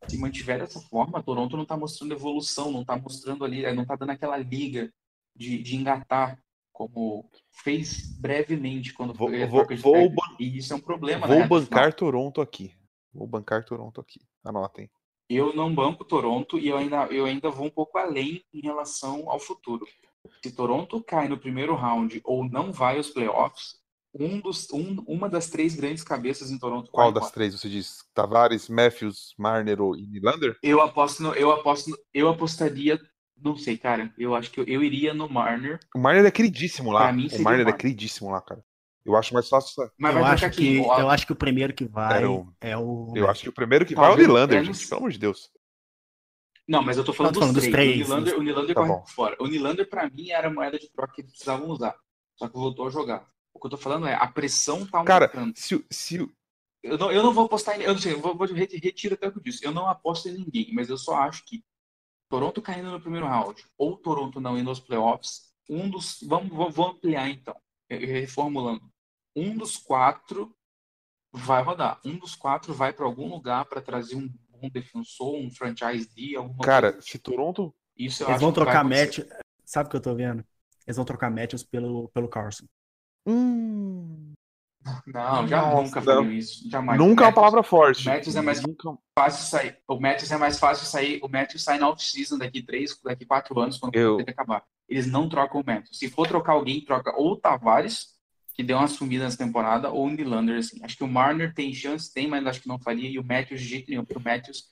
[0.07, 3.97] se mantiver dessa forma, Toronto não tá mostrando evolução, não tá mostrando ali, não tá
[3.97, 4.93] dando aquela liga
[5.35, 6.39] de, de engatar,
[6.75, 7.31] como
[7.63, 10.11] fez brevemente quando Vou- foi vou- vou
[10.41, 11.49] E isso é um problema, Vou final.
[11.49, 12.75] bancar Toronto aqui.
[13.15, 14.21] Vou bancar Toronto aqui.
[14.45, 14.91] Anotem.
[15.31, 19.31] Eu não banco Toronto e eu ainda, eu ainda vou um pouco além em relação
[19.31, 19.87] ao futuro.
[20.43, 23.77] Se Toronto cai no primeiro round ou não vai aos playoffs,
[24.13, 27.35] um dos, um- uma das três grandes cabeças em Toronto Qual das embora.
[27.35, 28.05] três você diz?
[28.13, 30.57] Tavares, Matthews, Marner ou Nylander?
[30.63, 33.01] Eu aposto, no, eu aposto, no- eu apostaria,
[33.37, 34.13] não sei, cara.
[34.19, 37.03] Eu acho que eu, eu iria no Marner, O Marner é queridíssimo lá.
[37.05, 38.65] Pra mim O Marner o é queridíssimo lá, cara.
[39.05, 39.91] Eu acho mais fácil.
[39.99, 42.77] mas eu, vai acho que, eu acho que o primeiro que vai Era o- é
[42.77, 43.13] o.
[43.15, 44.89] Eu acho que o primeiro que vai é o Nylander, é, gente.
[44.89, 45.51] Pelo amor de Deus.
[46.67, 47.93] Não, mas eu tô falando, Tô falando dos, dos três.
[47.93, 49.01] três, O Nylander, o Nylander Tá corre bom.
[49.01, 49.37] por fora.
[49.39, 51.95] O Nylander, pra mim, era a moeda de troca que eles precisavam usar.
[52.37, 53.27] Só que voltou a jogar.
[53.53, 55.53] O que eu tô falando é, a pressão tá Cara, aumentando.
[55.59, 56.33] se, o- se, o-
[56.83, 57.83] Eu não, eu não vou apostar em.
[57.85, 59.65] Eu não sei, eu vou, vou retiro até o que eu disse.
[59.65, 61.63] Eu não aposto em ninguém, mas eu só acho que
[62.35, 66.19] Toronto caindo no primeiro round ou Toronto não indo aos playoffs, um dos.
[66.27, 67.55] Vamos, vou, ampliar então,
[67.89, 68.83] reformulando.
[69.37, 70.53] Um dos quatro
[71.33, 72.01] vai rodar.
[72.05, 76.35] Um dos quatro vai para algum lugar para trazer um bom defensor, um franchise D,
[76.35, 77.07] alguma cara, coisa.
[77.07, 77.73] se Toronto.
[77.97, 79.21] Isso eu Eles acho vão trocar match.
[79.65, 80.45] Sabe o que eu tô vendo?
[80.85, 82.67] Eles vão trocar matches pelo, pelo Carson.
[83.25, 84.34] Hum,
[85.07, 86.31] Não, já Nossa, nunca não.
[86.33, 86.69] isso.
[86.69, 86.99] Jamais.
[86.99, 88.05] nunca é uma palavra forte.
[88.07, 89.79] Matthews é mais- Nunca- fácil sair.
[89.89, 91.21] O Matthews é mais fácil sair.
[91.23, 94.63] O Matthews sai na off-season daqui três, daqui quatro anos, quando Eu- o acabar.
[94.89, 95.99] Eles não trocam o Matthews.
[95.99, 98.09] Se for trocar alguém, troca ou o Tavares,
[98.53, 100.79] que deu uma sumida nessa temporada, ou o Nylander, assim.
[100.85, 103.09] Acho que o Marner tem chance, tem, mas acho que não faria.
[103.09, 104.05] E o Matthews, de jeito nenhum.
[104.05, 104.65] Porque o Matthews,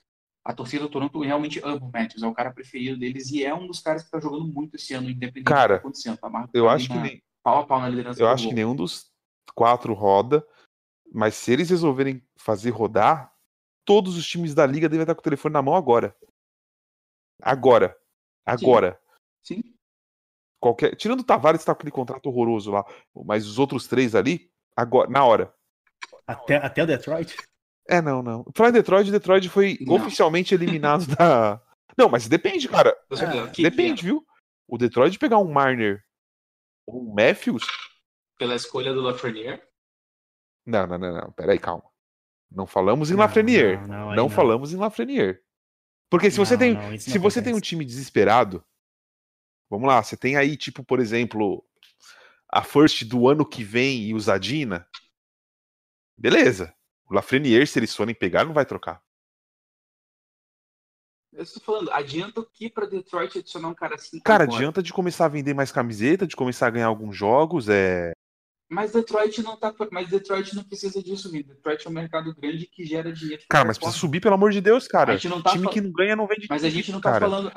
[0.45, 2.21] a torcida do Toronto realmente ama o Matthews.
[2.23, 4.93] É o cara preferido deles e é um dos caras que tá jogando muito esse
[4.93, 6.17] ano, independente do Cara, que tá acontecendo.
[6.17, 8.49] Tá Eu acho que na- nem, pau a pau na liderança eu do acho que
[8.49, 8.55] gol.
[8.55, 9.11] nenhum dos
[9.55, 10.45] quatro roda.
[11.11, 13.33] Mas se eles resolverem fazer rodar,
[13.85, 16.15] todos os times da liga devem estar com o telefone na mão agora.
[17.41, 17.95] Agora.
[18.45, 18.99] Agora.
[19.43, 19.61] Sim.
[20.59, 20.95] Qualquer...
[20.95, 22.85] Tirando o Tavares que tá com aquele contrato horroroso lá,
[23.25, 25.53] mas os outros três ali, agora, na hora.
[26.25, 27.35] Até, até o Detroit?
[27.87, 28.45] É, não, não.
[28.55, 29.95] Falar em Detroit, Detroit foi Não.
[29.95, 31.61] oficialmente eliminado da.
[31.97, 32.97] Não, mas depende, cara.
[33.07, 34.25] Você- Ah, que- Depende, viu?
[34.67, 36.03] O Detroit pegar um Marner
[36.87, 37.63] ou um Matthews.
[38.43, 39.61] Pela escolha do Lafreniere.
[40.65, 41.31] Não, não, não, não.
[41.31, 41.85] Peraí, calma.
[42.51, 43.77] Não falamos em Não, Lafreniere.
[43.77, 45.41] não, Não, não, falamos em Lafreniere.
[46.09, 46.99] Porque se você tem.
[46.99, 48.61] se você tem um time desesperado,
[49.69, 51.65] vamos lá, você tem aí, tipo, por exemplo,
[52.49, 54.85] a first do ano que vem e o Zadina.
[56.17, 56.75] Beleza.
[57.09, 59.01] O Lafreniere, se eles forem pegar, não vai trocar.
[61.31, 64.19] Eu estou falando, adianta o que pra Detroit adicionar um cara assim?
[64.19, 64.57] Cara, agora?
[64.57, 68.11] adianta de começar a vender mais camiseta, de começar a ganhar alguns jogos, é.
[68.73, 69.73] Mas Detroit não tá.
[69.91, 71.43] Mas Detroit não precisa disso, Vini.
[71.43, 73.43] Detroit é um mercado grande que gera dinheiro.
[73.49, 75.13] Cara, mas precisa subir, pelo amor de Deus, cara.
[75.13, 76.47] A gente não tá time fal- que não ganha não vende.
[76.49, 77.29] Mas a gente não tá cara.
[77.29, 77.51] falando.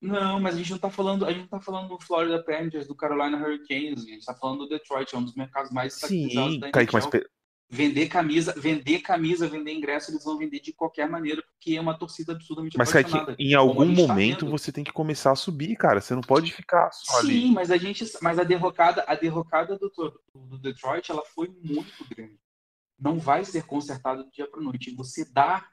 [0.00, 1.24] Não, mas a gente não tá falando.
[1.26, 4.04] A gente não tá falando do Florida Panthers, do Carolina Hurricanes.
[4.04, 7.06] A gente tá falando do Detroit, é um dos mercados mais Sim, da Kaique, mas
[7.70, 11.98] Vender camisa, vender camisa, vender ingresso, eles vão vender de qualquer maneira, porque é uma
[11.98, 14.50] torcida absurdamente Mas, Kaique, em algum tá momento vendo.
[14.50, 16.00] você tem que começar a subir, cara.
[16.00, 17.42] Você não pode ficar só ali.
[17.42, 19.92] Sim, mas a gente, mas a derrocada, a derrocada do,
[20.34, 22.38] do Detroit, ela foi muito grande.
[22.98, 24.94] Não vai ser consertada do dia para noite.
[24.94, 25.68] Você dá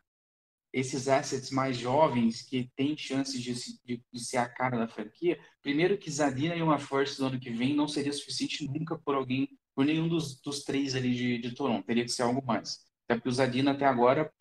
[0.74, 3.54] esses assets mais jovens que têm chances de,
[3.86, 5.40] de- de ser a cara da franquia.
[5.62, 9.16] Primeiro que Zadina e uma first do ano que vem não seria suficiente nunca por
[9.16, 11.86] alguém, por nenhum dos, dos três ali de, de Toronto.
[11.86, 12.86] Teria que ser algo mais.
[13.06, 14.32] Até porque o Zadina até agora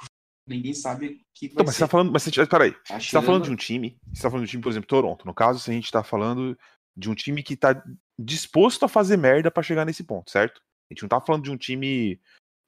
[0.46, 1.84] ninguém sabe o que vai Não, mas você ser.
[1.84, 2.12] tá falando.
[2.12, 2.72] Mas você, peraí.
[2.72, 3.98] Tá Você tá falando de um time.
[4.12, 5.26] Você tá falando de um time, por exemplo, Toronto.
[5.26, 6.56] No caso, se a gente tá falando
[6.96, 7.82] de um time que tá
[8.18, 10.62] disposto a fazer merda pra chegar nesse ponto, certo?
[10.90, 12.20] A gente não tá falando de um time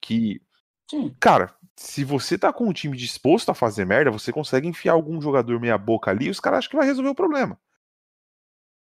[0.03, 0.43] que.
[0.91, 1.15] Sim.
[1.21, 5.21] Cara, se você tá com um time disposto a fazer merda, você consegue enfiar algum
[5.21, 7.61] jogador meia boca ali e os caras acham que vai resolver o problema.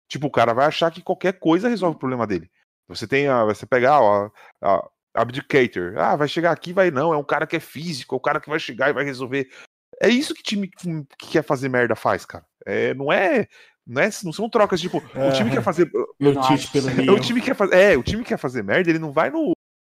[0.07, 2.49] Tipo, o cara vai achar que qualquer coisa resolve o problema dele.
[2.90, 3.46] Você tem a.
[3.46, 4.30] Você pegar, ó,
[4.62, 5.94] a Abdicator.
[5.98, 7.14] Ah, vai chegar aqui, vai não.
[7.14, 9.48] É um cara que é físico, é o cara que vai chegar e vai resolver.
[10.02, 10.88] É isso que time que
[11.18, 12.46] que quer fazer merda faz, cara.
[12.66, 13.48] É, não é.
[13.88, 15.90] Não, é, não são trocas, tipo, o time quer fazer.
[16.20, 17.14] Meu Tite pelo que- meio.
[17.16, 17.76] O time quer fazer.
[17.76, 19.54] É, o time quer fazer merda, ele não vai no.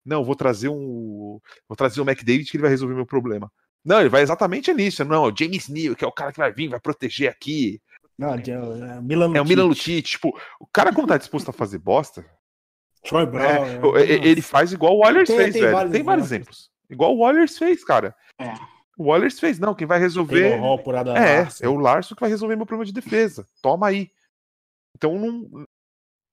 [0.06, 1.40] Não, vou trazer um.
[1.68, 3.52] Vou trazer o McDavid que ele vai resolver meu problema.
[3.84, 5.04] Não, ele vai exatamente nisso.
[5.04, 7.82] Não, o James Neal, que é o cara que vai vir, vai proteger aqui.
[8.18, 10.02] Não, de- é, Milan É o Milan Lucic.
[10.04, 10.30] Tipo,
[10.60, 12.26] o cara, quando tá disposto a fazer bosta,
[13.04, 13.96] Troy Brown.
[13.98, 15.74] é, é, ele faz igual o Tem- fez, tem velho.
[15.74, 16.58] vários tem vários exemplos.
[16.58, 16.72] exemplos.
[16.90, 18.16] Igual o Warriors fez, cara.
[18.40, 18.54] É.
[18.98, 19.58] O Warriors fez.
[19.58, 20.60] Não, quem vai resolver.
[21.18, 23.48] É, é o Larson que vai resolver meu problema de defesa.
[23.62, 24.12] Toma aí.
[24.96, 25.66] Então não.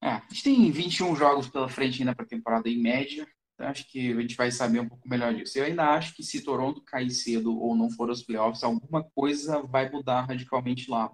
[0.03, 3.27] É, a gente tem 21 jogos pela frente ainda para temporada em média.
[3.61, 5.59] acho que a gente vai saber um pouco melhor disso.
[5.59, 9.63] Eu ainda acho que se Toronto cair cedo ou não for aos playoffs, alguma coisa
[9.63, 11.11] vai mudar radicalmente lá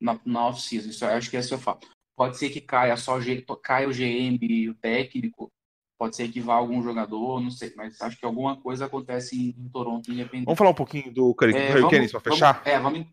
[0.00, 0.88] na, na off-season.
[0.90, 1.88] Isso eu acho que esse é o fato.
[2.16, 3.18] Pode ser que caia só
[3.62, 5.52] caia o GM e o técnico,
[5.98, 9.48] pode ser que vá algum jogador, não sei, mas acho que alguma coisa acontece em,
[9.62, 10.46] em Toronto independente.
[10.46, 12.52] Vamos falar um pouquinho do Hurricanes é, para fechar?
[12.54, 13.06] Vamos, é, vamos.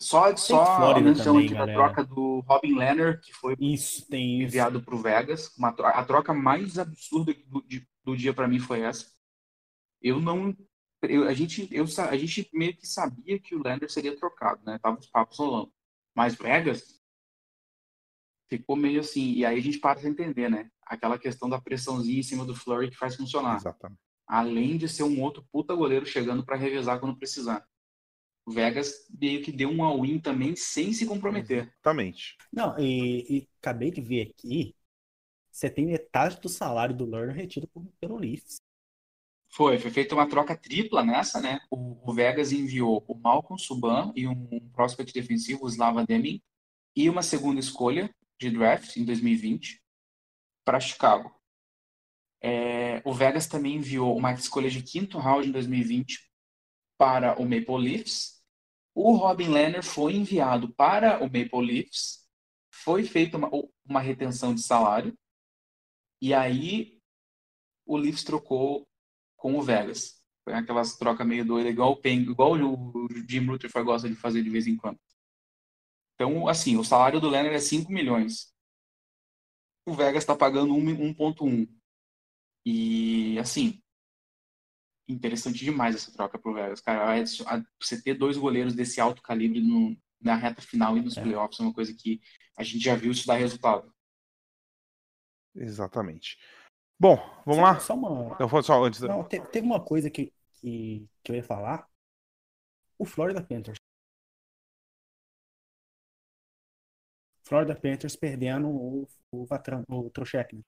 [0.00, 4.82] Só, só a menção aqui da troca do Robin Leonard, que foi isso, tem enviado
[4.82, 5.54] para o Vegas.
[5.56, 7.64] Uma, a troca mais absurda do,
[8.02, 9.06] do dia para mim foi essa.
[10.02, 10.56] Eu não.
[11.02, 14.78] Eu, a, gente, eu, a gente meio que sabia que o Leonard seria trocado, né?
[14.82, 15.72] Tava os papos rolando.
[16.16, 17.01] Mas Vegas
[18.58, 19.32] ficou meio assim.
[19.32, 20.70] E aí a gente para de entender, né?
[20.84, 23.56] Aquela questão da pressãozinha em cima do Flurry que faz funcionar.
[23.56, 24.00] Exatamente.
[24.26, 27.66] Além de ser um outro puta goleiro chegando para revezar quando precisar.
[28.44, 31.72] O Vegas meio que deu um all-in também sem se comprometer.
[31.74, 32.36] Exatamente.
[32.52, 34.74] Não, e, e, acabei de ver aqui.
[35.50, 38.56] Você tem metade do salário do Lerner retido por, pelo Leafs.
[39.48, 41.60] Foi, foi feita uma troca tripla nessa, né?
[41.70, 46.40] O, o Vegas enviou o Malcolm Subban e um, um prospect defensivo, o Slava Deming,
[46.96, 49.80] e uma segunda escolha de draft em 2020
[50.64, 51.34] para Chicago.
[52.42, 56.28] É, o Vegas também enviou uma escolha de quinto round em 2020
[56.98, 58.42] para o Maple Leafs.
[58.94, 62.28] O Robin Leonard foi enviado para o Maple Leafs.
[62.72, 63.48] Foi feita uma,
[63.84, 65.16] uma retenção de salário.
[66.20, 66.98] E aí
[67.86, 68.86] o Leafs trocou
[69.36, 70.20] com o Vegas.
[70.44, 74.50] Foi aquelas troca meio doida, igual o igual o Jim Rutherford gosta de fazer de
[74.50, 74.98] vez em quando.
[76.22, 78.54] Então, assim, o salário do Leonard é 5 milhões.
[79.84, 81.68] O Vegas está pagando 1.1.
[82.64, 83.82] E, assim,
[85.08, 86.80] interessante demais essa troca pro Vegas.
[86.80, 87.24] Cara,
[87.80, 91.22] você ter dois goleiros desse alto calibre no, na reta final e nos é.
[91.22, 92.20] playoffs é uma coisa que
[92.56, 93.92] a gente já viu isso dar resultado.
[95.56, 96.38] Exatamente.
[97.00, 97.80] Bom, vamos só, lá?
[97.80, 98.38] Só uma...
[98.38, 99.00] Não, só antes...
[99.00, 101.90] Não, teve uma coisa que, que, que eu ia falar.
[102.96, 103.81] O Florida Panthers
[107.52, 110.62] Florida Panthers perdendo o, o, Vatran, o Trocheck, né?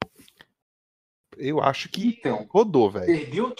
[1.39, 3.07] Eu acho que então, rodou, velho.
[3.07, 3.55] Perdeu.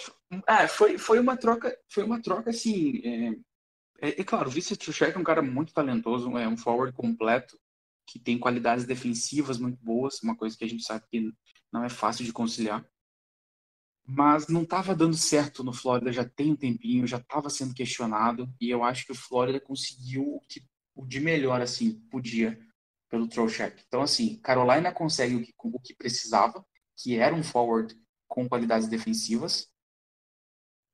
[0.45, 3.01] Ah, foi, foi uma troca, foi uma troca assim.
[3.03, 6.95] É, é, é claro, o Vice Trocheck é um cara muito talentoso, é um forward
[6.95, 7.59] completo
[8.05, 11.33] que tem qualidades defensivas muito boas, uma coisa que a gente sabe que
[11.73, 12.85] não é fácil de conciliar.
[14.07, 18.47] Mas não estava dando certo no Flórida já tem um tempinho, já estava sendo questionado
[18.61, 20.61] e eu acho que o Flórida conseguiu o que
[20.93, 22.55] o de melhor assim podia
[23.09, 23.83] pelo Trocheck.
[23.87, 26.65] Então, assim, Carolina consegue o que, o que precisava,
[26.97, 27.95] que era um forward
[28.27, 29.71] com qualidades defensivas,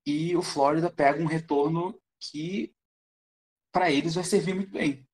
[0.06, 2.74] e o Flórida pega um retorno que
[3.72, 5.08] para eles vai servir muito bem.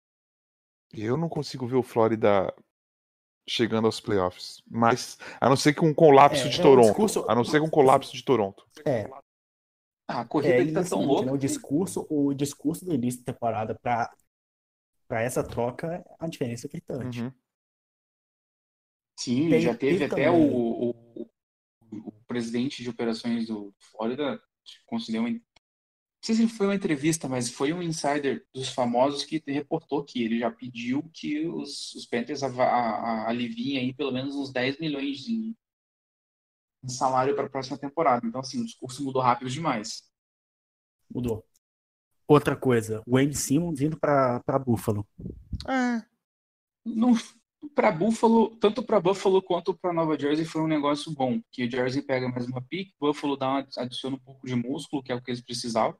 [0.93, 2.53] Eu não consigo ver o Flórida
[3.47, 7.25] chegando aos playoffs, mas a não ser que um colapso é, de é Toronto, discurso...
[7.29, 8.67] a não ser que um colapso de Toronto.
[8.85, 9.09] É.
[10.07, 11.25] Ah, a corrida é, tá tão louca.
[11.25, 14.13] Né, o discurso, o discurso do início da temporada para
[15.07, 17.21] para essa troca, a diferença é gritante.
[17.21, 17.31] Uhum.
[19.19, 21.29] Sim, tem, já teve até o, o,
[21.91, 24.39] o, presidente de operações do Flórida
[24.85, 25.29] concedeu uma.
[25.29, 25.41] Não
[26.21, 30.39] sei se foi uma entrevista, mas foi um insider dos famosos que reportou que ele
[30.39, 35.55] já pediu que os, os Panthers aliviem aí pelo menos uns 10 milhões de,
[36.83, 38.27] de salário para a próxima temporada.
[38.27, 40.03] Então, assim, o discurso mudou rápido demais.
[41.09, 41.46] Mudou.
[42.27, 45.07] Outra coisa, Wayne Simmons indo para Buffalo.
[45.65, 46.05] É.
[47.73, 52.01] Para Buffalo, tanto para Buffalo quanto para Nova Jersey foi um negócio bom, que Jersey
[52.01, 55.21] pega mais uma pick, Buffalo dá uma, adiciona um pouco de músculo, que é o
[55.21, 55.97] que eles precisavam.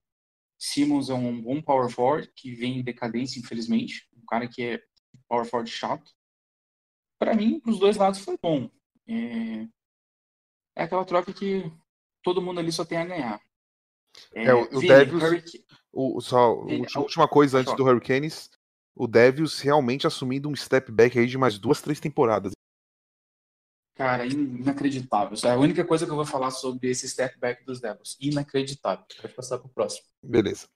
[0.60, 4.84] Simmons é um bom power forward que vem em decadência, infelizmente, um cara que é
[5.30, 6.12] power forward chato.
[7.18, 8.70] Para mim, os dois lados foi bom.
[9.08, 9.68] É...
[10.76, 11.72] é aquela troca que
[12.22, 13.47] todo mundo ali só tem a ganhar.
[14.34, 16.64] É, é o, o Devils, o, só,
[16.96, 18.50] a última coisa antes do Hurricanes,
[18.96, 22.52] o Devils realmente assumindo um step back aí de mais duas, três temporadas.
[23.96, 25.36] Cara, inacreditável.
[25.44, 28.16] É a única coisa que eu vou falar sobre esse step back dos Devils.
[28.22, 29.04] Inacreditável.
[29.20, 30.06] Pode passar pro próximo.
[30.22, 30.68] Beleza.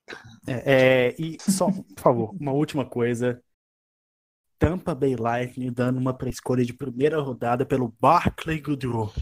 [0.44, 3.40] É, é, e só, por favor, uma última coisa.
[4.58, 9.12] Tampa Bay Lightning dando uma pré-escolha de primeira rodada pelo Barclay Goodrow.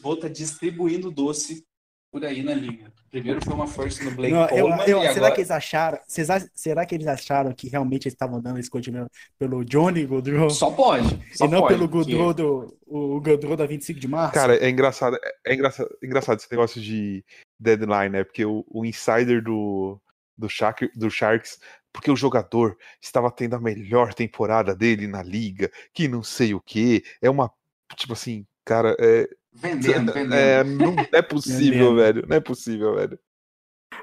[0.00, 1.66] Bowl tá distribuindo doce
[2.14, 2.92] por aí na liga.
[3.10, 4.84] Primeiro foi uma força no Blake não, Coleman.
[4.86, 5.32] Eu, eu, será agora...
[5.32, 5.98] que eles acharam?
[6.06, 10.48] será que eles acharam que realmente eles estavam dando esse continente pelo Johnny Goodrow?
[10.48, 11.08] Só pode.
[11.32, 12.40] Só e não pode, pelo Goodrow que...
[12.40, 14.34] do o Goodrow da 25 de março?
[14.34, 17.24] Cara, é engraçado, é engraçado, é engraçado esse negócio de
[17.58, 18.22] deadline, né?
[18.22, 20.00] Porque o, o insider do,
[20.38, 21.58] do, Shark, do Sharks
[21.92, 26.60] porque o jogador estava tendo a melhor temporada dele na liga, que não sei o
[26.60, 27.50] que, é uma,
[27.96, 30.34] tipo assim, cara, é, Vendendo, vendendo.
[30.34, 32.26] É, não é possível, velho.
[32.28, 33.18] Não é possível, velho.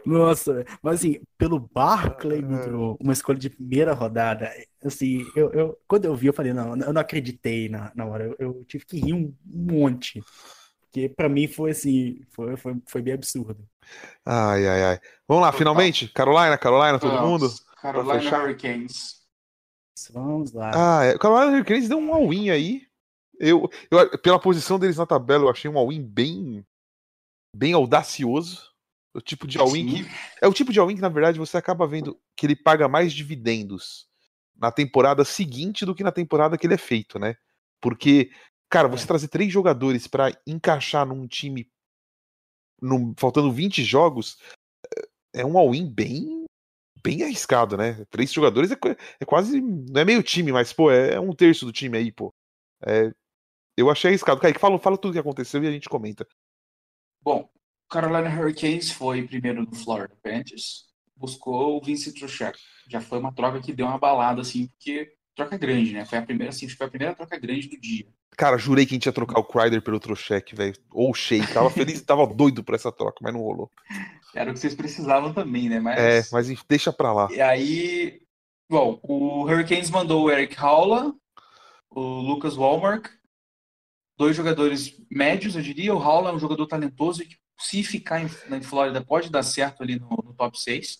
[0.05, 4.51] Nossa, mas assim, pelo Barclay, Pedro, uma escolha de primeira rodada,
[4.83, 8.23] assim, eu, eu, quando eu vi, eu falei, não, eu não acreditei na, na hora,
[8.23, 10.23] eu, eu tive que rir um monte,
[10.81, 13.63] porque pra mim foi assim, foi, foi, foi bem absurdo.
[14.25, 14.99] Ai, ai, ai.
[15.27, 16.07] Vamos lá, finalmente?
[16.07, 17.29] Carolina, Carolina, todo Vamos.
[17.29, 17.53] mundo?
[17.81, 18.37] Carolina?
[18.37, 19.21] Hurricanes.
[20.11, 20.71] Vamos lá.
[20.73, 21.17] Ah, é.
[21.17, 22.87] Carolina Hurricanes deu um all-in aí.
[23.43, 26.63] Eu, eu, pela posição deles na tabela, eu achei um all-in bem,
[27.55, 28.69] bem audacioso.
[29.15, 30.11] O tipo de all-in que.
[30.39, 33.11] É o tipo de all-in que, na verdade, você acaba vendo que ele paga mais
[33.11, 34.07] dividendos
[34.55, 37.35] na temporada seguinte do que na temporada que ele é feito, né?
[37.81, 38.31] Porque,
[38.69, 39.07] cara, você É.
[39.07, 41.67] trazer três jogadores pra encaixar num time
[42.81, 44.37] num- faltando 20 jogos
[45.35, 46.45] é- é um all-in bem
[47.03, 48.05] bem arriscado, né?
[48.11, 48.75] Três jogadores é,
[49.19, 49.59] é quase.
[49.59, 52.31] Não é meio time, mas, pô, é um terço do time aí, pô.
[52.85, 53.11] É,
[53.77, 54.39] eu achei arriscado.
[54.39, 56.27] Kaique, fala, fala tudo o que aconteceu e a gente comenta.
[57.21, 57.49] Bom,
[57.89, 62.57] Carolina Hurricanes foi primeiro no Florida Panthers, buscou o Vincent Trocheck.
[62.89, 66.05] Já foi uma troca que deu uma balada, assim, porque troca grande, né?
[66.05, 68.07] Foi a primeira, assim, foi a primeira troca grande do dia.
[68.37, 70.73] Cara, jurei que a gente ia trocar o Kreider pelo Trocheck, velho.
[70.91, 71.45] Ou o Shea.
[71.53, 73.69] Tava feliz, tava doido por essa troca, mas não rolou.
[74.33, 75.79] Era o que vocês precisavam também, né?
[75.79, 75.99] Mas...
[75.99, 77.27] É, mas deixa pra lá.
[77.31, 78.21] E aí,
[78.69, 81.13] bom, o Hurricanes mandou o Eric Haula,
[81.89, 83.09] o Lucas Walmark,
[84.21, 85.95] dois jogadores médios, eu diria.
[85.95, 89.81] O Haula é um jogador talentoso que, se ficar em, na Flórida, pode dar certo
[89.81, 90.99] ali no, no top 6.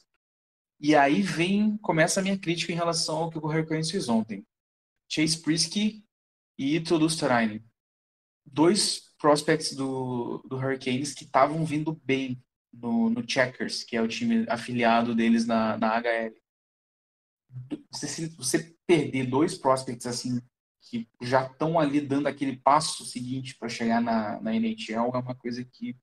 [0.80, 4.44] E aí vem, começa a minha crítica em relação ao que o Hurricanes fez ontem.
[5.08, 6.04] Chase Prisky
[6.58, 7.64] e Ito Lusterine.
[8.44, 12.44] Dois prospects do, do Hurricanes que estavam vindo bem
[12.74, 16.34] no, no Checkers, que é o time afiliado deles na, na HL.
[17.92, 20.42] Você, você perder dois prospects assim,
[20.82, 25.36] que já estão ali dando aquele passo seguinte para chegar na, na NHL, é uma
[25.36, 25.96] coisa que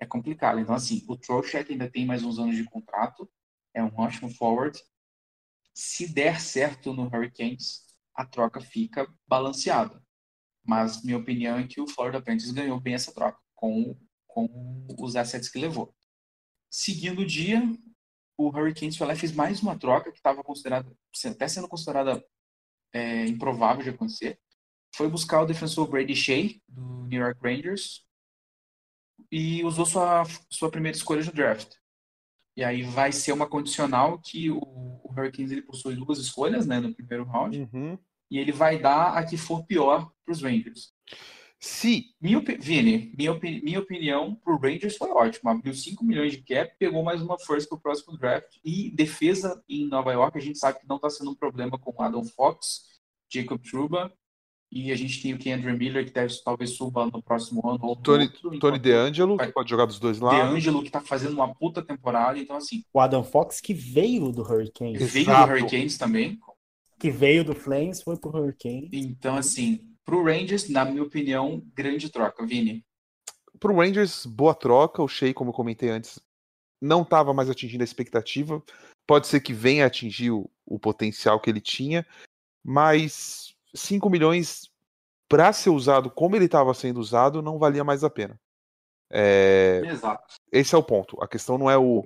[0.00, 0.60] é complicada.
[0.60, 3.30] Então, assim, o Trocheck ainda tem mais uns anos de contrato,
[3.72, 4.78] é um ótimo forward.
[5.72, 10.02] Se der certo no Hurricanes, a troca fica balanceada.
[10.64, 13.96] Mas minha opinião é que o Florida Panthers ganhou bem essa troca, com,
[14.26, 15.94] com os assets que levou.
[16.68, 17.62] Seguindo o dia,
[18.36, 20.90] o Hurricanes foi lá e fez mais uma troca que estava considerada,
[21.26, 22.22] até sendo considerada
[22.92, 24.38] é, improvável de acontecer.
[24.94, 28.04] Foi buscar o defensor Brady Shea, do New York Rangers,
[29.30, 31.74] e usou sua, sua primeira escolha no draft.
[32.56, 36.80] E aí vai ser uma condicional que o, o Hurricanes ele possui duas escolhas né,
[36.80, 37.98] no primeiro round, Uhum.
[38.30, 40.92] e ele vai dar a que for pior para os Rangers.
[41.62, 42.06] Se.
[42.20, 45.50] Minha, opi- Vini, minha, opi- minha opinião pro Rangers foi ótimo.
[45.50, 48.56] Abriu 5 milhões de cap, pegou mais uma first pro próximo draft.
[48.64, 51.92] E defesa em Nova York, a gente sabe que não está sendo um problema com
[51.94, 52.84] o Adam Fox,
[53.32, 54.10] Jacob Truba.
[54.72, 57.96] E a gente tem o Kendra Miller, que deve, talvez suba no próximo ano ou
[57.96, 58.40] Tony, outro.
[58.42, 60.38] Tony enquanto DeAngelo, que pode jogar dos dois lados.
[60.48, 62.38] DeAngelo, que está fazendo uma puta temporada.
[62.38, 65.32] Então, assim, O Adam Fox, que veio do Hurricane, veio do.
[65.32, 66.38] Hurricanes também.
[67.00, 68.88] que veio do Flames, foi pro Hurricane.
[68.92, 72.84] Então, assim, pro Rangers, na minha opinião, grande troca, Vini.
[73.58, 75.02] Pro Rangers, boa troca.
[75.02, 76.18] O Shea, como eu comentei antes,
[76.80, 78.62] não estava mais atingindo a expectativa.
[79.06, 82.06] Pode ser que venha atingir o, o potencial que ele tinha,
[82.64, 84.70] mas 5 milhões
[85.28, 88.40] para ser usado como ele estava sendo usado não valia mais a pena.
[89.12, 90.36] É, Exato.
[90.52, 91.20] esse é o ponto.
[91.22, 92.04] A questão não é o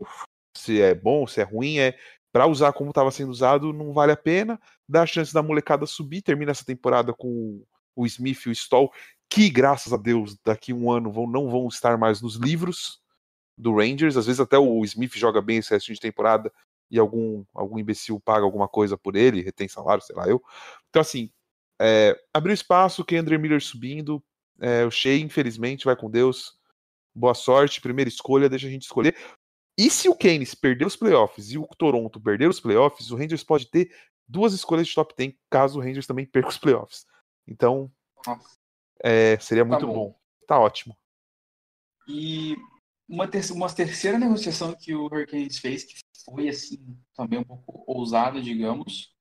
[0.56, 1.98] se é bom, se é ruim, é
[2.32, 4.60] para usar como estava sendo usado, não vale a pena.
[4.88, 7.62] Dá a chance da molecada subir, termina essa temporada com
[7.96, 8.92] o Smith e o Stoll,
[9.28, 13.00] que graças a Deus daqui a um ano vão, não vão estar mais nos livros
[13.56, 14.16] do Rangers.
[14.16, 16.52] Às vezes até o Smith joga bem esse resto de temporada
[16.90, 20.42] e algum, algum imbecil paga alguma coisa por ele, retém salário, sei lá eu.
[20.90, 21.30] Então assim,
[21.80, 24.22] é, abriu espaço, Kendra Miller subindo,
[24.60, 26.56] é, o Shea infelizmente vai com Deus.
[27.14, 29.16] Boa sorte, primeira escolha, deixa a gente escolher.
[29.76, 33.42] E se o Keynes perder os playoffs e o Toronto perder os playoffs, o Rangers
[33.42, 33.92] pode ter
[34.26, 37.06] duas escolhas de top 10 caso o Rangers também perca os playoffs.
[37.46, 37.92] Então,
[39.02, 39.92] é, seria muito bom.
[39.92, 40.20] bom.
[40.46, 40.96] Tá ótimo.
[42.08, 42.56] E
[43.08, 47.84] uma, ter uma terceira negociação que o Hurricanes fez, que foi assim, também um pouco
[47.86, 49.14] ousada, digamos,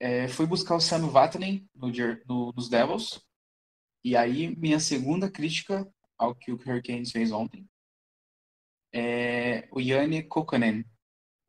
[0.00, 1.88] é, foi buscar o Sam Vatanen no,
[2.26, 3.20] no- nos Devils.
[4.04, 5.88] E aí, minha segunda crítica
[6.18, 7.68] ao que o Hurricanes fez ontem
[8.92, 10.84] é o Yanni Kokanen,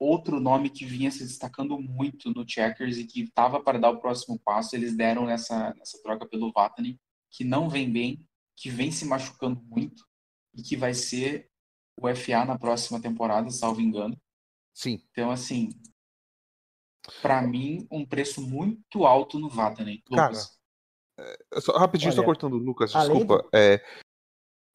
[0.04, 4.00] outro nome que vinha se destacando muito no Checkers e que estava para dar o
[4.00, 4.76] próximo passo.
[4.76, 7.00] Eles deram nessa, nessa troca pelo Vatanen,
[7.32, 10.06] que não vem bem, que vem se machucando muito
[10.54, 11.50] e que vai ser
[12.00, 14.20] o FA na próxima temporada, salvo engano.
[14.74, 15.02] Sim.
[15.12, 15.70] Então, assim,
[17.22, 20.02] para mim, um preço muito alto no Vatanen.
[20.10, 20.60] Cara, Lucas.
[21.62, 23.48] Só- rapidinho, só Olha, cortando o Lucas, desculpa.
[23.54, 23.84] É,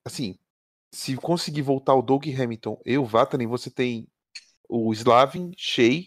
[0.07, 0.39] assim,
[0.95, 4.09] se conseguir voltar o Doug Hamilton e o Vatanen, você tem
[4.69, 6.05] o Slavin, Shea,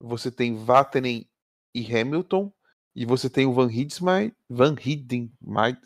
[0.00, 1.28] você tem Vatanen
[1.74, 2.52] e Hamilton,
[2.94, 5.32] e você tem o Van Hidsmai, Van Hidden,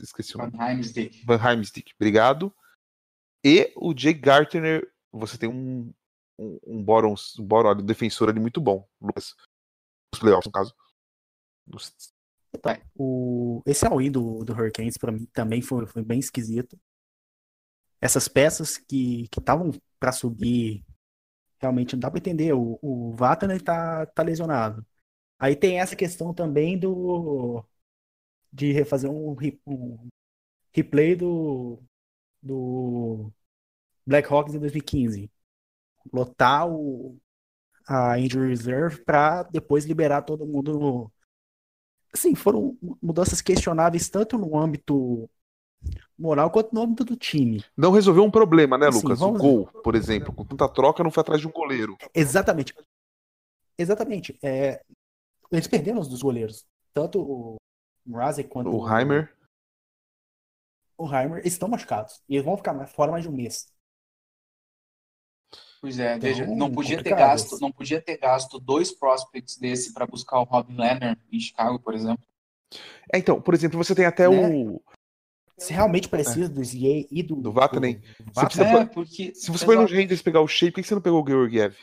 [0.00, 0.58] esqueci o Van nome.
[0.64, 1.24] Heimsdick.
[1.24, 2.52] Van Heimstick, obrigado.
[3.44, 5.92] E o Jake Gartner, você tem um
[6.38, 9.34] um, um Boron, um Boron ali, defensor ali muito bom, Lucas.
[10.12, 10.74] Os playoffs, no caso.
[11.66, 11.94] Nos-
[12.94, 16.78] O, esse all-in do, do Hurricanes pra mim também foi, foi bem esquisito.
[18.00, 20.84] Essas peças que estavam pra subir,
[21.60, 22.52] realmente não dá pra entender.
[22.54, 24.86] O, o Vatanen tá, tá lesionado.
[25.38, 27.64] Aí tem essa questão também do
[28.52, 29.36] de refazer um,
[29.66, 30.08] um
[30.72, 31.82] replay do,
[32.42, 33.32] do
[34.06, 35.30] Blackhawks em 2015.
[36.12, 37.18] Lotar o,
[37.88, 41.12] a injury reserve pra depois liberar todo mundo no,
[42.12, 45.28] assim, foram mudanças questionáveis tanto no âmbito
[46.18, 47.64] moral quanto no âmbito do time.
[47.76, 49.18] Não resolveu um problema, né, Assim, Lucas?
[49.18, 51.96] vamos- O gol, por exemplo, com tanta troca, não foi atrás de um goleiro.
[52.14, 52.74] Exatamente.
[53.78, 54.38] Exatamente.
[54.42, 54.82] É,
[55.52, 56.64] eles perderam os dos goleiros.
[56.94, 57.56] Tanto o
[58.06, 59.34] Mrazek quanto O Heimer.
[60.98, 62.22] o Heimer estão machucados.
[62.28, 63.70] E eles vão ficar fora mais de um mês.
[65.80, 67.60] Pois é, Então, veja, não podia ter gasto, isso.
[67.60, 71.94] não podia ter gasto dois prospects desse para buscar o Robin Leonard em Chicago, por
[71.94, 72.24] exemplo.
[73.12, 74.48] É, então, por exemplo, você tem até Né?
[74.48, 74.82] o.
[75.58, 77.94] Se realmente precisa do ZA e do, Do Vatanen.
[77.96, 79.94] do Você precisa É, porque Se você for no exato.
[79.94, 81.76] Rangers pegar o Shea, por que você não pegou o Georgiev?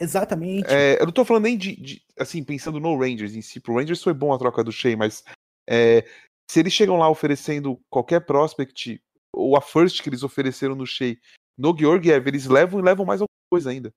[0.00, 0.66] Exatamente.
[0.68, 3.60] É, eu não tô falando nem de, de- Assim, pensando no Rangers em si.
[3.60, 5.22] Pro Rangers foi bom a troca do Shea, mas.
[5.68, 6.04] é,
[6.50, 11.16] se eles chegam lá oferecendo qualquer prospect, ou a first que eles ofereceram no Shea,
[11.56, 13.92] no Georgiev, eles levam e levam mais alguma coisa ainda.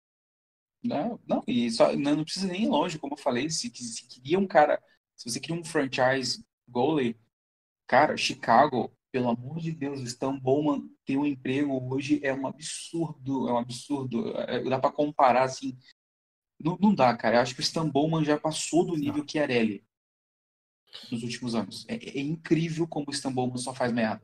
[0.83, 4.07] Não, não, e só, não, não precisa nem ir longe, como eu falei, se, se
[4.07, 4.81] queria um cara,
[5.15, 7.17] se você queria um franchise goalie,
[7.87, 12.45] cara, Chicago, pelo amor de Deus, o Stan Bowman ter um emprego hoje é um
[12.45, 15.77] absurdo, é um absurdo, É, dá pra comparar, assim,
[16.59, 19.83] não, não dá, cara, eu acho que o Stan Bowman já passou do nível Chiarelli
[21.11, 24.21] nos últimos anos, é, é incrível como o Stan Bowman só faz merda,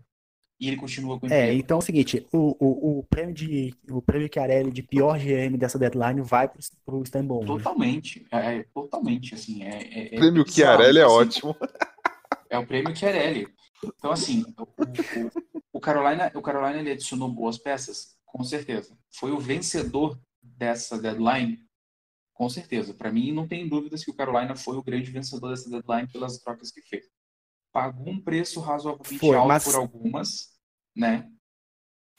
[0.59, 1.59] e ele continua com o É, emprego.
[1.59, 5.57] então é o seguinte, o, o, o prêmio de o prêmio Chiarelli de pior GM
[5.57, 7.47] dessa deadline vai pro, pro Stan Bowman.
[7.47, 11.55] Totalmente, é, é, totalmente, assim, é, é, é Prêmio Chiarelli é assim, ótimo.
[12.53, 13.47] É o prêmio Chiarelli.
[13.83, 15.31] Então, assim, o, o,
[15.73, 18.15] o Carolina, o Carolina ele adicionou boas peças?
[18.27, 18.95] Com certeza.
[19.09, 21.59] Foi o vencedor dessa deadline?
[22.31, 22.93] Com certeza.
[22.93, 26.37] Para mim, não tem dúvidas que o Carolina foi o grande vencedor dessa deadline pelas
[26.37, 27.07] trocas que fez.
[27.71, 30.49] Pagou um preço razoavelmente Foi, alto mas- por algumas,
[30.95, 31.27] né?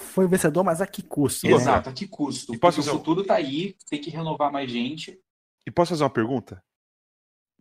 [0.01, 1.47] Foi o vencedor, mas a que custo?
[1.47, 1.53] né?
[1.53, 2.53] Exato, a que custo?
[2.53, 5.17] E posso o futuro tá aí, tem que renovar mais gente.
[5.65, 6.61] E posso fazer uma pergunta?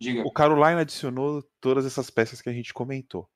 [0.04, 0.24] Diga.
[0.26, 3.30] O Carolina adicionou todas essas peças que a gente comentou.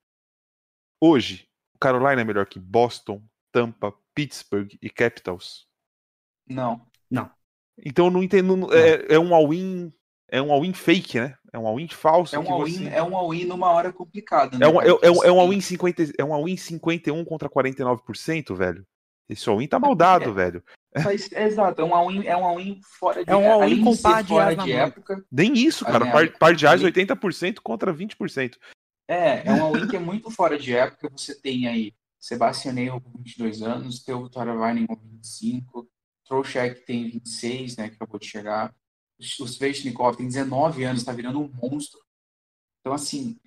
[1.01, 5.67] Hoje, o Carolina é melhor que Boston, Tampa, Pittsburgh e Capitals.
[7.09, 7.31] Não.
[7.85, 8.73] Então eu não entendo.
[8.73, 9.93] É, é um all-in.
[10.29, 11.37] É um all-in fake, né?
[11.53, 12.35] É um all-in falso.
[12.35, 14.65] É um all-in você- é um all-in numa hora complicada, né?
[14.65, 18.53] É um, é, é um, é um all-in 50, é um all-in 51 contra 49%,
[18.55, 18.85] velho.
[19.29, 20.33] Esse all-in tá maldado, É.
[20.33, 20.63] velho.
[21.03, 23.97] Mas, exato, é um all-in, é um fora de É um all-in além de com
[23.97, 24.67] par de fora de mão.
[24.67, 25.25] época.
[25.31, 26.05] Nem isso, cara.
[26.05, 28.57] né, Par, par de ali- 80% contra 20%.
[29.07, 31.09] É, é um all-in que é muito fora de época.
[31.15, 35.87] Você tem aí Sebastian Neil com 22 anos, Teo Taravainen com 25,
[36.25, 38.73] Trocheck tem 26, né, que acabou de chegar.
[39.19, 41.99] O Svechnikov tem 19 anos, tá virando um monstro.
[42.81, 43.37] Então, assim,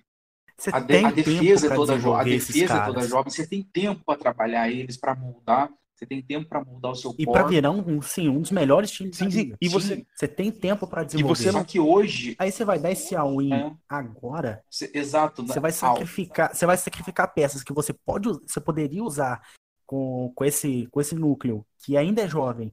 [0.61, 3.31] Você a, de- tem a defesa é toda jo- a defesa é toda jovem.
[3.31, 5.71] Você tem tempo para trabalhar eles, para moldar.
[5.95, 7.55] Você tem tempo para moldar o seu E pra core.
[7.55, 9.37] virar um, sim, um dos melhores times Sim, da sim.
[9.37, 9.57] liga.
[9.59, 10.05] E você.
[10.15, 11.35] Você tem tempo pra desenvolver.
[11.35, 13.71] você Só não- que hoje, Aí você vai dar esse all-in É.
[13.89, 19.03] agora, você- exato, você vai sacrificar, você vai sacrificar peças que você pode, você poderia
[19.03, 19.41] usar
[19.85, 22.71] com, com esse com esse núcleo que ainda é jovem.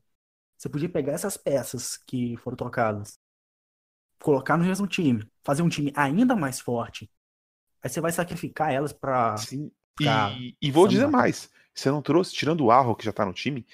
[0.59, 3.19] Você podia pegar essas peças que foram trocadas,
[4.23, 7.11] colocar no mesmo time, fazer um time ainda mais forte.
[7.83, 9.71] Aí você vai sacrificar elas pra Sim.
[10.01, 11.51] E, e vou dizer mais.
[11.75, 13.67] Você não trouxe, tirando o Arro, que já tá no time,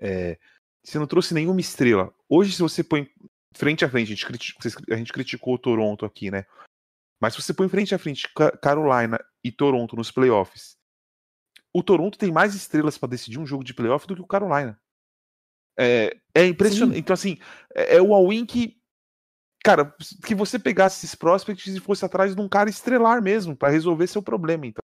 [0.00, 0.38] é,
[0.84, 2.12] você não trouxe nenhuma estrela.
[2.28, 3.08] Hoje, se você põe
[3.54, 6.44] frente a frente, a gente, criti- vocês- a gente criticou o Toronto aqui, né?
[7.20, 10.76] Mas se você põe frente a frente Ca- Carolina e Toronto nos playoffs,
[11.72, 14.80] o Toronto tem mais estrelas pra decidir um jogo de playoff do que o Carolina.
[15.78, 16.94] É, é impressionante.
[16.94, 17.00] Sim.
[17.00, 17.38] Então, assim,
[17.74, 18.81] é, é o all-in que.
[19.64, 19.94] Cara,
[20.26, 24.06] que você pegasse esses prospects e fosse atrás de um cara estrelar mesmo, pra resolver
[24.08, 24.82] seu problema, então.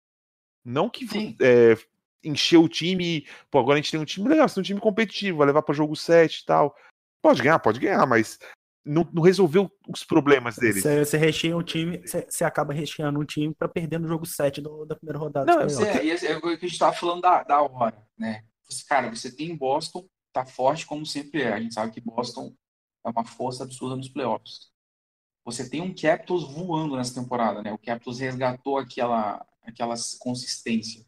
[0.65, 1.05] Não que
[1.41, 1.77] é,
[2.25, 4.65] encher o time e, pô, agora a gente tem um time legal, você tem um
[4.65, 6.75] time competitivo, vai levar pra jogo 7 e tal.
[7.23, 8.39] Pode ganhar, pode ganhar, mas
[8.85, 10.83] não, não resolveu os problemas deles.
[10.83, 14.25] Você, você recheia um time, você, você acaba recheando um time pra perder no jogo
[14.25, 15.47] 7 do- da primeira rodada.
[15.47, 16.23] Não, playoffs.
[16.23, 18.43] é, é, é o que a gente tava falando da, da hora, né?
[18.69, 21.53] Você- Cara, você tem Boston, tá forte como sempre é.
[21.53, 22.55] A gente sabe que Boston
[23.05, 24.71] é uma força absurda nos playoffs.
[25.45, 27.73] Você tem um Capitals voando nessa temporada, né?
[27.73, 31.05] O Capitals resgatou aquela, aquela consistência.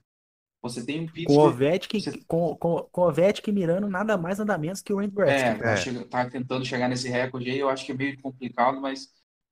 [0.60, 4.16] Você tem um Com o Pittsburgh Ovechkin, Você- com, com, com o Ovechkin mirando nada
[4.16, 6.04] mais, nada menos que o Randy É, tá, É.
[6.04, 9.08] tá tentando chegar nesse recorde aí, eu acho que é meio complicado, mas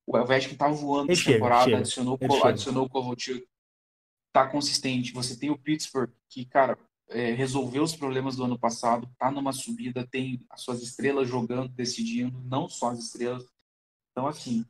[0.07, 1.79] o Ovechkin tá voando Ele essa chega, temporada, chega.
[1.79, 2.49] adicionou, Ele co- chega.
[2.49, 3.47] adicionou o Kovalchuk,
[4.33, 5.13] tá consistente.
[5.13, 6.79] Você tem o Pittsburgh, que, cara,
[7.13, 11.69] é, resolveu os problemas do ano passado, tá numa subida, tem as suas estrelas jogando,
[11.69, 13.45] decidindo, não só as estrelas.
[14.11, 14.65] Então, assim,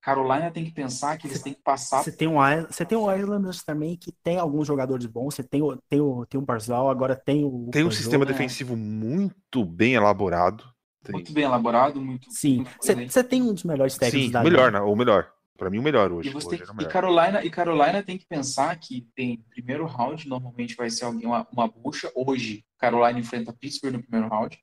[0.00, 2.98] Carolina tem que pensar que eles têm que passar Você tem um Islanders, você tem
[2.98, 5.34] o Islanders também que tem alguns jogadores bons.
[5.34, 8.32] Você tem o tem o tem o Barzal, agora tem o Tem um sistema né?
[8.32, 10.64] defensivo muito bem elaborado.
[11.02, 14.72] Tem- muito bem elaborado, muito, Sim, você, tem um dos melhores técnicos Sim, da melhor,
[14.72, 14.80] né?
[14.80, 15.32] ou melhor.
[15.58, 16.28] Pra mim, o melhor hoje.
[16.28, 16.92] E, você hoje tem o que- e melhor.
[16.92, 21.46] Carolina, e Carolina tem que pensar que tem primeiro round, normalmente vai ser alguém, uma,
[21.52, 22.10] uma bucha.
[22.14, 24.56] Hoje, Carolina enfrenta Pittsburgh no primeiro round.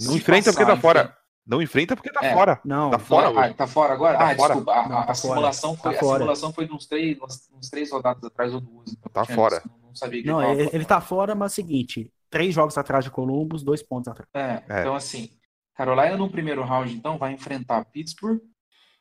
[0.00, 1.00] Não Se enfrenta porque passar, tá fora.
[1.00, 2.34] enfrenta- Não enfrenta porque tá É.
[2.34, 2.60] fora.
[2.64, 4.18] Não, Tá fora Ah, tá fora agora?
[4.18, 4.54] Tá ah, fora.
[4.54, 4.72] desculpa.
[4.80, 5.34] A, Não, a tá fora.
[5.34, 8.92] simulação Tá foi, a simulação foi de uns três, uns, três rodadas atrás ou duas.
[8.92, 9.62] Então Tá fora.
[9.64, 12.76] Não, não sabia que não, ele, ele tá fora, mas é o seguinte, três jogos
[12.78, 14.28] atrás de Columbus, dois pontos atrás.
[14.34, 14.80] É, É.
[14.80, 15.30] Então, assim,
[15.74, 18.40] Carolina no primeiro round, então, vai enfrentar Pittsburgh,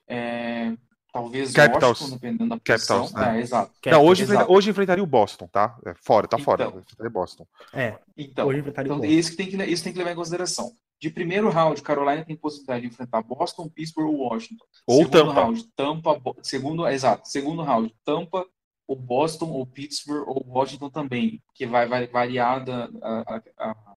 [0.08, 0.74] é,
[1.12, 2.00] talvez Capitals.
[2.02, 3.02] Washington, dependendo da posição.
[3.08, 3.38] Capitals, né?
[3.38, 3.72] É, exato.
[3.88, 4.34] não, hoje, exato.
[4.42, 5.78] enfrenta- hoje enfrentaria o Boston, tá?
[5.86, 6.66] É fora, tá fora.
[6.66, 6.80] Então.
[6.80, 7.48] Enfrentaria Boston.
[7.74, 9.20] É, Então, hoje enfrentaria o Então, Boston.
[9.20, 10.72] isso, que tem que, isso tem que levar em consideração.
[11.00, 14.64] De primeiro round, Carolina tem possibilidade de enfrentar Boston, Pittsburgh ou Washington.
[14.86, 15.34] Ou segundo Tampa.
[15.34, 18.46] round, Tampa, Bo- segundo, exato, segundo round, Tampa,
[18.88, 23.42] ou Boston, ou Pittsburgh, ou Washington também, que vai, vai variar da, a, a,
[23.72, 23.91] a,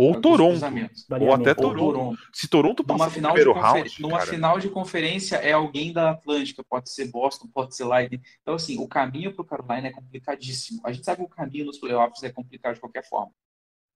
[0.00, 0.60] Ou Toronto.
[1.20, 1.76] Ou até Ou Toronto.
[1.78, 2.18] Toronto.
[2.32, 5.36] Se Toronto Numa passar no final, de primeiro confer- round, numa cara, final de conferência
[5.36, 8.22] é alguém da Atlântica, pode ser Boston, pode ser Lightning.
[8.40, 10.80] Então, assim, o caminho para o Carolina é complicadíssimo.
[10.84, 13.32] A gente sabe que o caminho nos playoffs é complicado de qualquer forma.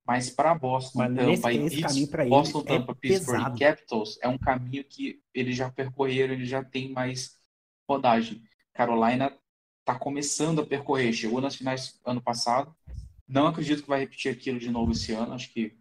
[0.05, 2.94] Mas para Boston, Mas Tampa nesse- e esse Pittsburgh, caminho pra ele Boston, é Tampa,
[2.96, 3.57] Pittsburgh pesado.
[3.57, 7.36] e Capitals é um caminho que eles já percorreram, eles já têm mais
[7.88, 8.42] rodagem.
[8.74, 9.32] Carolina
[9.78, 12.74] está começando a percorrer, chegou nas finais ano passado.
[13.28, 15.34] Não acredito que vai repetir aquilo de novo esse ano.
[15.34, 15.76] Acho que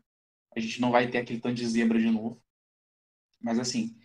[0.56, 2.42] a gente não vai ter aquele tanto de zebra de novo.
[3.40, 3.98] Mas assim,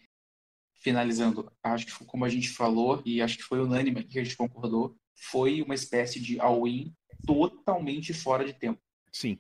[0.75, 4.37] finalizando, acho que como a gente falou, e acho que foi unânime que a gente
[4.37, 6.95] concordou, foi uma espécie de all-in
[7.27, 8.81] totalmente fora de tempo.
[9.13, 9.39] sim.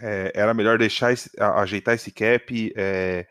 [0.00, 3.28] É, era melhor deixar esse- ajeitar esse cap, é,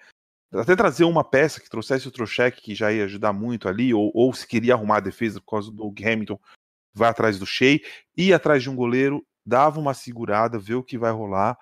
[0.53, 4.09] até trazer uma peça que trouxesse o Trocheck, que já ia ajudar muito ali, ou,
[4.13, 6.39] ou se queria arrumar a defesa por causa do Hamilton,
[6.93, 7.79] vai atrás do Shea,
[8.15, 11.57] ir atrás de um goleiro, dava uma segurada, vê o que vai rolar,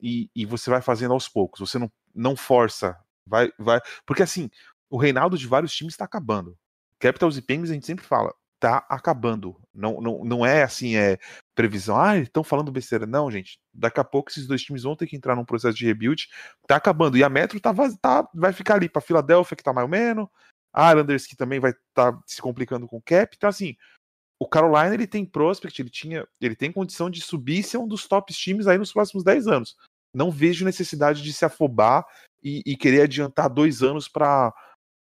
[0.00, 1.60] e, e você vai fazendo aos poucos.
[1.60, 3.80] Você não, não força, vai, vai.
[4.06, 4.50] Porque assim,
[4.90, 6.56] o reinaldo de vários times está acabando.
[6.98, 9.60] Capitals e Penguins a gente sempre fala, tá acabando.
[9.74, 11.18] Não, não, não é assim, é
[11.54, 13.06] previsão, ah, estão falando besteira.
[13.06, 15.84] Não, gente, daqui a pouco esses dois times vão ter que entrar num processo de
[15.84, 16.28] rebuild,
[16.66, 17.16] tá acabando.
[17.16, 20.28] E a Metro tá, tá, vai ficar ali para Filadélfia, que tá mais ou menos,
[20.72, 23.34] a Islanders, que também vai estar tá se complicando com o cap.
[23.36, 23.76] Então, assim,
[24.44, 27.88] o Carolina ele tem prospect, ele tinha, ele tem condição de subir e ser um
[27.88, 29.74] dos tops times aí nos próximos 10 anos.
[30.12, 32.06] Não vejo necessidade de se afobar
[32.42, 34.52] e, e querer adiantar dois anos para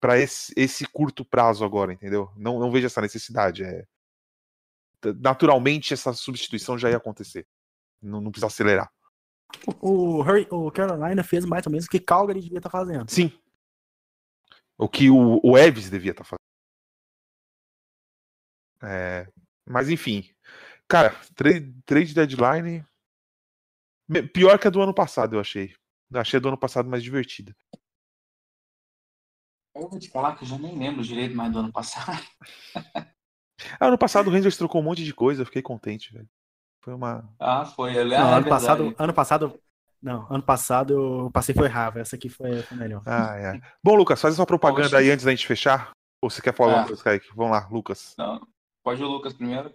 [0.01, 2.31] para esse, esse curto prazo agora, entendeu?
[2.37, 3.65] Não, não vejo essa necessidade.
[3.65, 3.85] É...
[5.21, 7.47] Naturalmente essa substituição já ia acontecer.
[8.01, 8.93] Não, não precisa acelerar.
[9.81, 13.11] O, o Carolina fez mais ou menos o que Calgary devia estar fazendo.
[13.11, 13.33] Sim.
[14.77, 16.38] O que o, o Eves devia estar fazendo.
[18.83, 19.27] É,
[19.67, 20.29] mas enfim.
[20.89, 22.85] Cara, trade, deadline.
[24.33, 25.75] Pior que a do ano passado, eu achei.
[26.11, 27.55] Eu achei a do ano passado mais divertida.
[29.75, 32.23] Eu vou te falar que eu já nem lembro direito mais do ano passado.
[33.81, 36.29] Ah, ano passado o Rangers trocou um monte de coisa, eu fiquei contente, velho.
[36.81, 37.29] Foi uma.
[37.41, 37.91] Ah, foi.
[37.99, 38.49] Eu, Não, ah, é ano verdade.
[38.49, 39.61] passado, ano passado,
[40.01, 40.93] não, ano passado
[41.25, 43.03] eu passei foi raiva, essa aqui foi, foi melhor.
[43.05, 43.61] Ai, ai.
[43.83, 44.99] Bom, Lucas, faz a sua propaganda Poxa.
[44.99, 45.91] aí antes da gente fechar.
[46.23, 46.73] Ou você quer falar Ah.
[46.75, 47.29] alguma coisa, Kaique?
[47.35, 48.15] Vamos lá, Lucas.
[48.17, 48.47] Não,
[48.89, 49.71] pode o Lucas primeiro.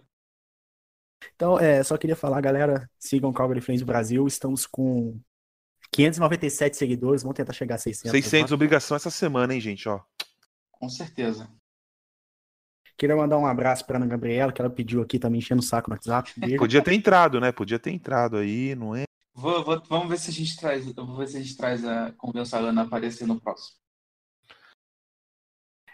[1.36, 5.20] Então, é, só queria falar, galera, sigam o Calgary Flames Brasil, estamos com
[5.92, 8.10] 597 seguidores, vamos tentar chegar a 600.
[8.10, 10.00] 600 obrigação essa semana, hein, gente, ó.
[10.72, 11.48] Com certeza.
[12.96, 15.64] Queria mandar um abraço para Ana Gabriela, que ela pediu aqui, tá me enchendo o
[15.64, 16.32] saco no WhatsApp.
[16.38, 16.58] Beijo.
[16.58, 17.52] Podia ter entrado, né?
[17.52, 19.04] Podia ter entrado aí, não é?
[19.32, 20.92] Vou- vou- vamos ver se a gente traz.
[20.92, 23.76] Vou ver se a gente traz a convenção a Ana aparecer no próximo.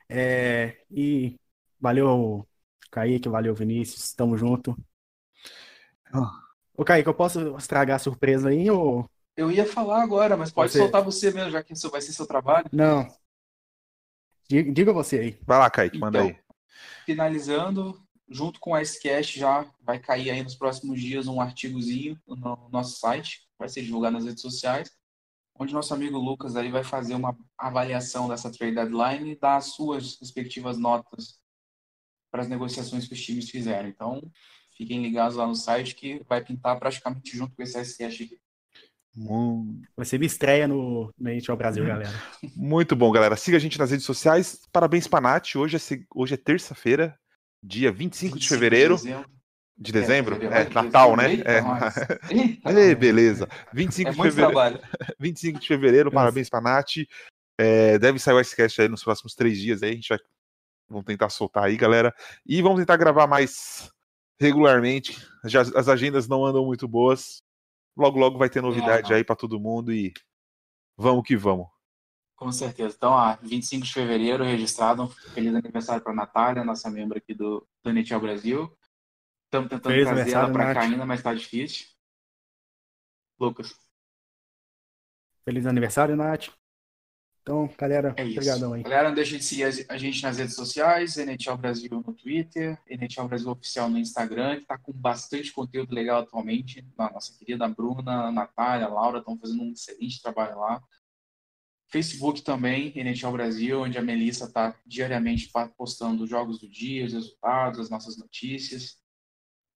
[0.09, 1.39] É, e
[1.79, 2.47] valeu,
[2.91, 4.77] Kaique, valeu, Vinícius, tamo junto.
[6.77, 9.09] Ô, Kaique, eu posso estragar a surpresa aí ou...
[9.37, 12.13] Eu ia falar agora, mas pode Você- soltar você mesmo, já que isso vai ser
[12.13, 12.67] seu trabalho.
[12.73, 13.07] Não.
[14.49, 15.39] Diga, diga você aí.
[15.47, 16.39] Vai lá, Kaique, manda Então, aí.
[17.07, 22.69] Finalizando, junto com a SCast já vai cair aí nos próximos dias um artigozinho no
[22.71, 24.91] nosso site, vai ser divulgado nas redes sociais,
[25.59, 29.67] onde nosso amigo Lucas aí vai fazer uma avaliação dessa trade deadline e dar as
[29.67, 31.40] suas respectivas notas
[32.31, 33.89] para as negociações que os times fizeram.
[33.89, 34.21] Então,
[34.77, 38.39] fiquem ligados lá no site que vai pintar praticamente junto com esse SCast aqui.
[39.97, 42.11] Vai ser minha estreia no, no NHL Brasil, galera.
[42.55, 43.37] Muito bom, galera.
[43.37, 44.61] Siga a gente nas redes sociais.
[44.73, 45.57] Parabéns pra Nath.
[45.57, 45.81] Hoje é,
[46.15, 47.19] hoje é terça-feira,
[47.63, 49.31] dia 25 de 25 fevereiro dezembro.
[49.77, 50.45] de dezembro.
[50.55, 51.37] É, que Natal, né?
[51.37, 51.57] dezembro, É.
[51.59, 52.21] eita.
[52.71, 53.49] Eita, Ê, beleza.
[53.75, 54.53] 25 É de muito fevereiro.
[54.79, 54.81] trabalho.
[55.19, 56.93] 25 de fevereiro, parabéns pra Nath.
[57.59, 59.91] É, deve sair o Icecast aí nos próximos três dias aí.
[59.91, 60.19] A gente vai
[60.91, 62.15] vamos tentar soltar aí, galera.
[62.45, 63.91] E vamos tentar gravar mais
[64.41, 65.17] regularmente.
[65.45, 67.43] Já, as agendas não andam muito boas.
[67.97, 69.17] Logo, logo vai ter novidade não.
[69.17, 70.13] aí pra todo mundo e
[70.99, 71.67] vamos que vamos.
[72.37, 72.95] Com certeza.
[72.97, 75.09] Então, ó, 25 de fevereiro, registrado.
[75.35, 78.79] Feliz aniversário para a Natália, nossa membro aqui do, do NHL Brasil.
[79.45, 81.87] Estamos tentando Feliz trazer ela para cá ainda, mas tá difícil.
[83.39, 83.75] Lucas,
[85.45, 86.49] Feliz aniversário, Nath.
[87.51, 88.83] Então, galera, é obrigadão aí.
[88.85, 93.27] Galera, não deixe de seguir a gente nas redes sociais, NHL Brasil no Twitter, NHL
[93.27, 96.87] Brasil Oficial no Instagram, que está com bastante conteúdo legal atualmente.
[96.97, 100.81] A nossa querida Bruna, a Natália, Laura estão fazendo um excelente trabalho lá.
[101.89, 107.15] Facebook também, NHL Brasil, onde a Melissa está diariamente postando os jogos do dia, os
[107.15, 108.97] resultados, as nossas notícias.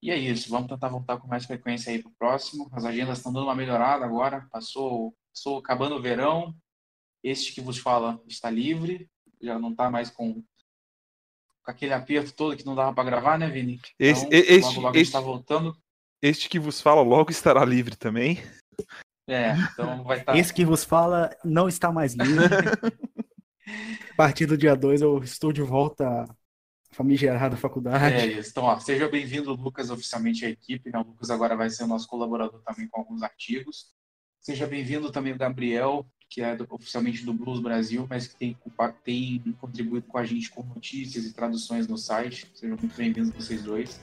[0.01, 2.69] E é isso, vamos tentar voltar com mais frequência aí para o próximo.
[2.71, 6.55] As agendas estão dando uma melhorada agora, passou, passou acabando o verão,
[7.27, 9.09] este que vos fala está livre,
[9.41, 13.49] já não está mais com, com aquele aperto todo que não dava para gravar, né,
[13.49, 13.79] Vini?
[13.99, 15.77] Esse- Então, este- logo, logo gente este- está voltando.
[16.21, 18.37] Este que vos fala logo estará livre também.
[19.27, 20.37] É, então vai estar.
[20.37, 22.25] Esse que vos fala não está mais livre.
[24.11, 26.25] A partir do dia 2 eu estou de volta à
[26.91, 28.13] famigerada faculdade.
[28.15, 28.51] É isso.
[28.51, 30.89] Então, ó, seja bem-vindo, Lucas, oficialmente à equipe.
[30.91, 30.99] Né?
[30.99, 33.91] O Lucas agora vai ser o nosso colaborador também com alguns artigos.
[34.39, 38.57] Seja bem-vindo também o Gabriel, que é do- oficialmente do Blues Brasil, mas que tem,
[39.03, 42.47] tem contribuído com a gente com notícias e traduções no site.
[42.53, 43.99] Sejam muito bem-vindos vocês dois.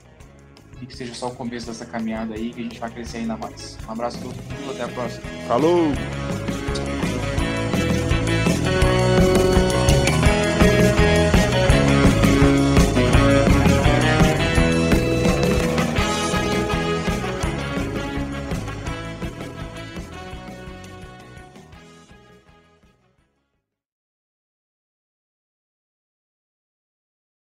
[0.81, 3.37] E que seja só o começo dessa caminhada aí, que a gente vai crescer ainda
[3.37, 3.79] mais.
[3.87, 5.23] Um abraço a todo mundo, até a próxima.
[5.47, 5.93] Falou!